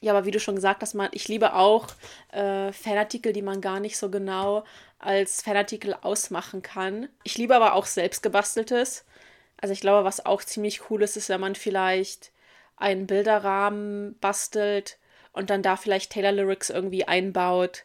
[0.00, 1.88] Ja, aber wie du schon gesagt hast, man, ich liebe auch
[2.28, 4.62] äh, Fanartikel, die man gar nicht so genau
[5.00, 7.08] als Fanartikel ausmachen kann.
[7.24, 9.04] Ich liebe aber auch selbst gebasteltes.
[9.60, 12.32] Also ich glaube, was auch ziemlich cool ist, ist, wenn man vielleicht
[12.76, 14.98] einen Bilderrahmen bastelt
[15.32, 17.84] und dann da vielleicht Taylor Lyrics irgendwie einbaut.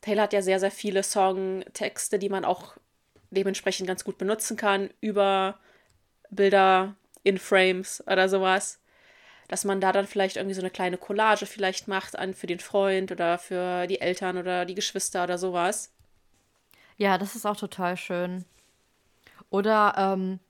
[0.00, 2.76] Taylor hat ja sehr, sehr viele Songtexte, die man auch
[3.30, 5.58] dementsprechend ganz gut benutzen kann über
[6.30, 8.80] Bilder in Frames oder sowas
[9.48, 12.60] dass man da dann vielleicht irgendwie so eine kleine Collage vielleicht macht an für den
[12.60, 15.93] Freund oder für die Eltern oder die Geschwister oder sowas.
[16.96, 18.44] Ja, das ist auch total schön.
[19.50, 20.40] Oder ähm,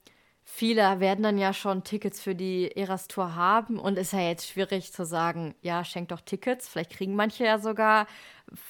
[0.43, 4.47] viele werden dann ja schon Tickets für die Eras Tour haben und ist ja jetzt
[4.49, 6.67] schwierig zu sagen, ja, schenkt doch Tickets.
[6.67, 8.07] Vielleicht kriegen manche ja sogar,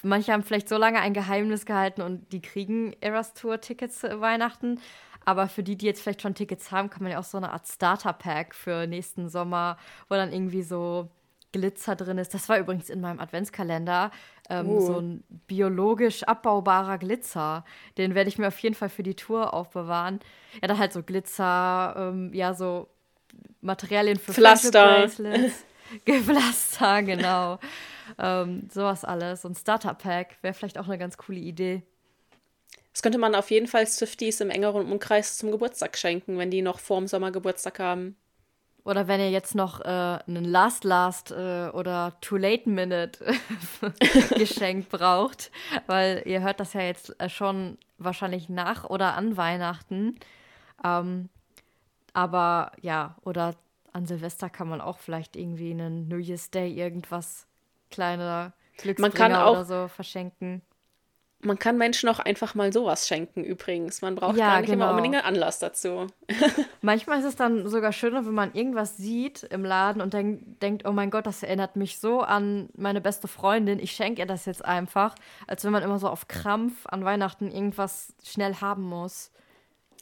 [0.02, 4.20] manche haben vielleicht so lange ein Geheimnis gehalten und die kriegen Eras Tour Tickets zu
[4.20, 4.80] Weihnachten.
[5.24, 7.50] Aber für die, die jetzt vielleicht schon Tickets haben, kann man ja auch so eine
[7.52, 9.76] Art Starter-Pack für nächsten Sommer,
[10.08, 11.10] wo dann irgendwie so
[11.56, 12.34] Glitzer drin ist.
[12.34, 14.10] Das war übrigens in meinem Adventskalender
[14.50, 14.80] ähm, uh.
[14.80, 17.64] so ein biologisch abbaubarer Glitzer.
[17.98, 20.20] Den werde ich mir auf jeden Fall für die Tour aufbewahren.
[20.60, 22.88] Ja, da halt so Glitzer, ähm, ja, so
[23.60, 25.08] Materialien für Pflaster.
[26.04, 27.58] Pflaster, genau.
[28.18, 29.42] ähm, sowas alles.
[29.42, 31.82] So ein Starter-Pack wäre vielleicht auch eine ganz coole Idee.
[32.92, 36.62] Das könnte man auf jeden Fall Swifties im engeren Umkreis zum Geburtstag schenken, wenn die
[36.62, 38.16] noch vor dem Sommer Geburtstag haben.
[38.86, 43.18] Oder wenn ihr jetzt noch äh, einen Last Last äh, oder Too Late Minute
[44.38, 45.50] Geschenk braucht,
[45.88, 50.16] weil ihr hört das ja jetzt äh, schon wahrscheinlich nach oder an Weihnachten.
[50.84, 51.28] Ähm,
[52.12, 53.56] aber ja, oder
[53.92, 57.48] an Silvester kann man auch vielleicht irgendwie einen New Year's Day irgendwas
[57.90, 60.62] kleiner Glücksbringer man kann auch, oder so verschenken
[61.40, 64.02] Man kann Menschen auch einfach mal sowas schenken, übrigens.
[64.02, 64.86] Man braucht ja, gar nicht genau.
[64.86, 66.06] immer unbedingt einen Anlass dazu.
[66.80, 70.86] Manchmal ist es dann sogar schöner, wenn man irgendwas sieht im Laden und denk, denkt,
[70.86, 74.46] oh mein Gott, das erinnert mich so an meine beste Freundin, ich schenke ihr das
[74.46, 75.14] jetzt einfach,
[75.46, 79.30] als wenn man immer so auf Krampf an Weihnachten irgendwas schnell haben muss.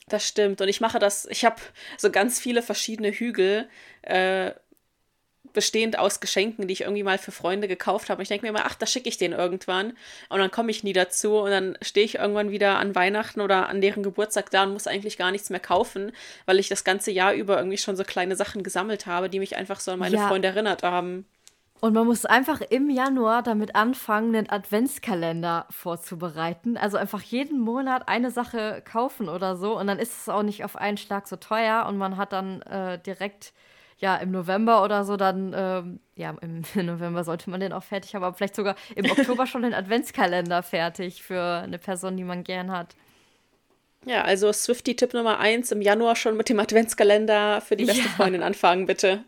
[0.09, 0.61] Das stimmt.
[0.61, 1.56] Und ich mache das, ich habe
[1.97, 3.69] so ganz viele verschiedene Hügel
[4.02, 4.52] äh,
[5.55, 8.18] bestehend aus Geschenken, die ich irgendwie mal für Freunde gekauft habe.
[8.18, 9.94] Und ich denke mir immer, ach, das schicke ich denen irgendwann.
[10.28, 11.39] Und dann komme ich nie dazu.
[11.39, 14.86] Und dann stehe ich irgendwann wieder an Weihnachten oder an deren Geburtstag da und muss
[14.86, 16.12] eigentlich gar nichts mehr kaufen,
[16.44, 19.56] weil ich das ganze Jahr über irgendwie schon so kleine Sachen gesammelt habe, die mich
[19.56, 20.28] einfach so an meine ja.
[20.28, 21.24] Freunde erinnert haben.
[21.81, 26.78] Und man muss einfach im Januar damit anfangen, einen Adventskalender vorzubereiten.
[26.78, 29.78] Also einfach jeden Monat eine Sache kaufen oder so.
[29.78, 32.62] Und dann ist es auch nicht auf einen Schlag so teuer und man hat dann
[32.62, 33.52] äh, direkt
[33.99, 38.15] ja, im November oder so dann, ähm, ja, im November sollte man den auch fertig
[38.15, 42.45] haben, aber vielleicht sogar im Oktober schon den Adventskalender fertig für eine Person, die man
[42.45, 42.97] gern hat.
[44.07, 48.09] Ja, also Swifty-Tipp Nummer eins, im Januar schon mit dem Adventskalender für die beste ja.
[48.11, 49.25] Freundin anfangen, bitte.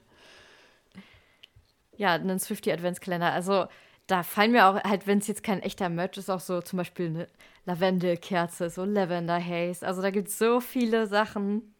[1.96, 3.32] Ja, einen Swifty-Adventskalender.
[3.32, 3.66] Also
[4.06, 6.76] da fallen mir auch halt, wenn es jetzt kein echter Merch ist, auch so zum
[6.76, 7.26] Beispiel eine
[7.64, 9.86] Lavendelkerze, so Lavender Haze.
[9.86, 11.74] Also da gibt es so viele Sachen.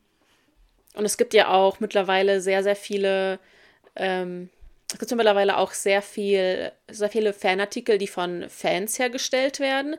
[0.97, 3.39] Und es gibt ja auch mittlerweile sehr, sehr viele,
[3.94, 4.48] ähm,
[4.90, 9.97] es gibt mittlerweile auch sehr viel, sehr viele Fanartikel, die von Fans hergestellt werden.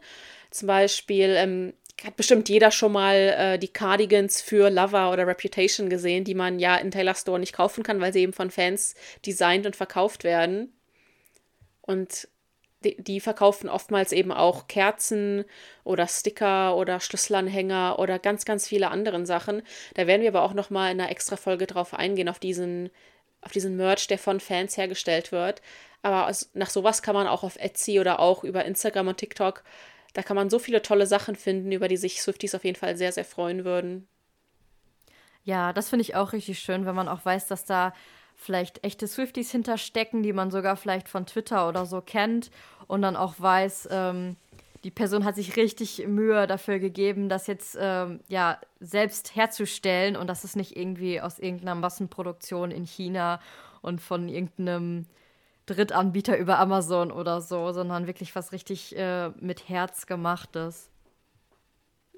[0.50, 5.90] Zum Beispiel ähm, hat bestimmt jeder schon mal äh, die Cardigans für Lover oder Reputation
[5.90, 8.96] gesehen, die man ja in Taylor Store nicht kaufen kann, weil sie eben von Fans
[9.26, 10.74] designt und verkauft werden.
[11.82, 12.28] Und
[12.84, 15.46] die, die, verkaufen oftmals eben auch Kerzen
[15.84, 19.64] oder Sticker oder Schlüsselanhänger oder ganz, ganz viele andere Sachen.
[19.96, 22.92] Da werden wir aber auch noch mal in einer extra Folge drauf eingehen, auf diesen,
[23.42, 25.62] auf diesen Merch, der von Fans hergestellt wird.
[26.04, 29.64] Aber nach sowas kann man auch auf Etsy oder auch über Instagram und TikTok,
[30.14, 32.98] da kann man so viele tolle Sachen finden, über die sich Swifties auf jeden Fall
[32.98, 34.08] sehr, sehr freuen würden.
[35.44, 37.94] Ja, das finde ich auch richtig schön, wenn man auch weiß, dass da
[38.38, 42.52] vielleicht echte Swifties hinterstecken, die man sogar vielleicht von Twitter oder so kennt
[42.86, 44.38] und dann auch weiß, ähm,
[44.84, 50.28] die Person hat sich richtig Mühe dafür gegeben, das jetzt ähm, ja selbst herzustellen und
[50.28, 53.42] das ist nicht irgendwie aus irgendeiner Massenproduktion in China
[53.82, 55.08] und von irgendeinem
[55.66, 60.90] Drittanbieter über Amazon oder so, sondern wirklich was richtig äh, mit Herz gemachtes.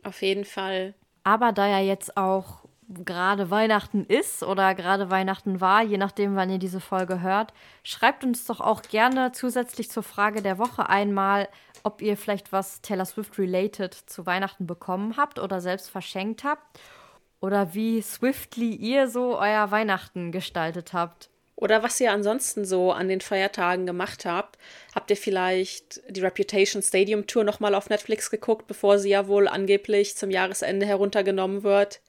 [0.04, 0.94] Auf jeden Fall.
[1.24, 6.50] Aber da ja jetzt auch gerade Weihnachten ist oder gerade Weihnachten war, je nachdem, wann
[6.50, 7.54] ihr diese Folge hört,
[7.84, 11.48] schreibt uns doch auch gerne zusätzlich zur Frage der Woche einmal,
[11.84, 16.80] ob ihr vielleicht was Taylor Swift related zu Weihnachten bekommen habt oder selbst verschenkt habt
[17.40, 21.30] oder wie swiftly ihr so euer Weihnachten gestaltet habt.
[21.56, 24.58] Oder was ihr ansonsten so an den Feiertagen gemacht habt.
[24.96, 29.48] Habt ihr vielleicht die Reputation Stadium Tour nochmal auf Netflix geguckt, bevor sie ja wohl
[29.48, 32.00] angeblich zum Jahresende heruntergenommen wird?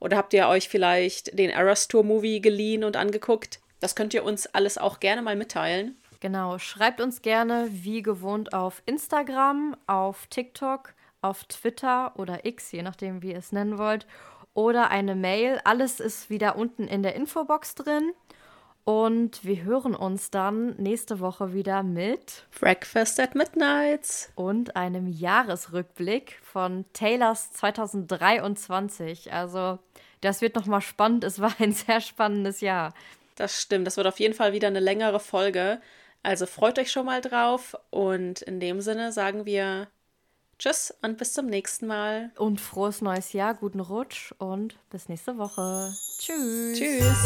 [0.00, 3.60] Oder habt ihr euch vielleicht den Eras Tour Movie geliehen und angeguckt?
[3.80, 5.96] Das könnt ihr uns alles auch gerne mal mitteilen.
[6.20, 12.82] Genau, schreibt uns gerne wie gewohnt auf Instagram, auf TikTok, auf Twitter oder X, je
[12.82, 14.06] nachdem, wie ihr es nennen wollt,
[14.52, 15.60] oder eine Mail.
[15.64, 18.12] Alles ist wieder unten in der Infobox drin.
[18.84, 26.38] Und wir hören uns dann nächste Woche wieder mit Breakfast at Midnight und einem Jahresrückblick
[26.42, 29.32] von Taylors 2023.
[29.32, 29.78] Also,
[30.20, 31.24] das wird nochmal spannend.
[31.24, 32.94] Es war ein sehr spannendes Jahr.
[33.36, 33.86] Das stimmt.
[33.86, 35.80] Das wird auf jeden Fall wieder eine längere Folge.
[36.22, 37.76] Also freut euch schon mal drauf.
[37.90, 39.88] Und in dem Sinne sagen wir
[40.58, 42.32] Tschüss und bis zum nächsten Mal.
[42.36, 45.94] Und frohes neues Jahr, guten Rutsch und bis nächste Woche.
[46.18, 46.78] Tschüss.
[46.78, 47.16] Tschüss.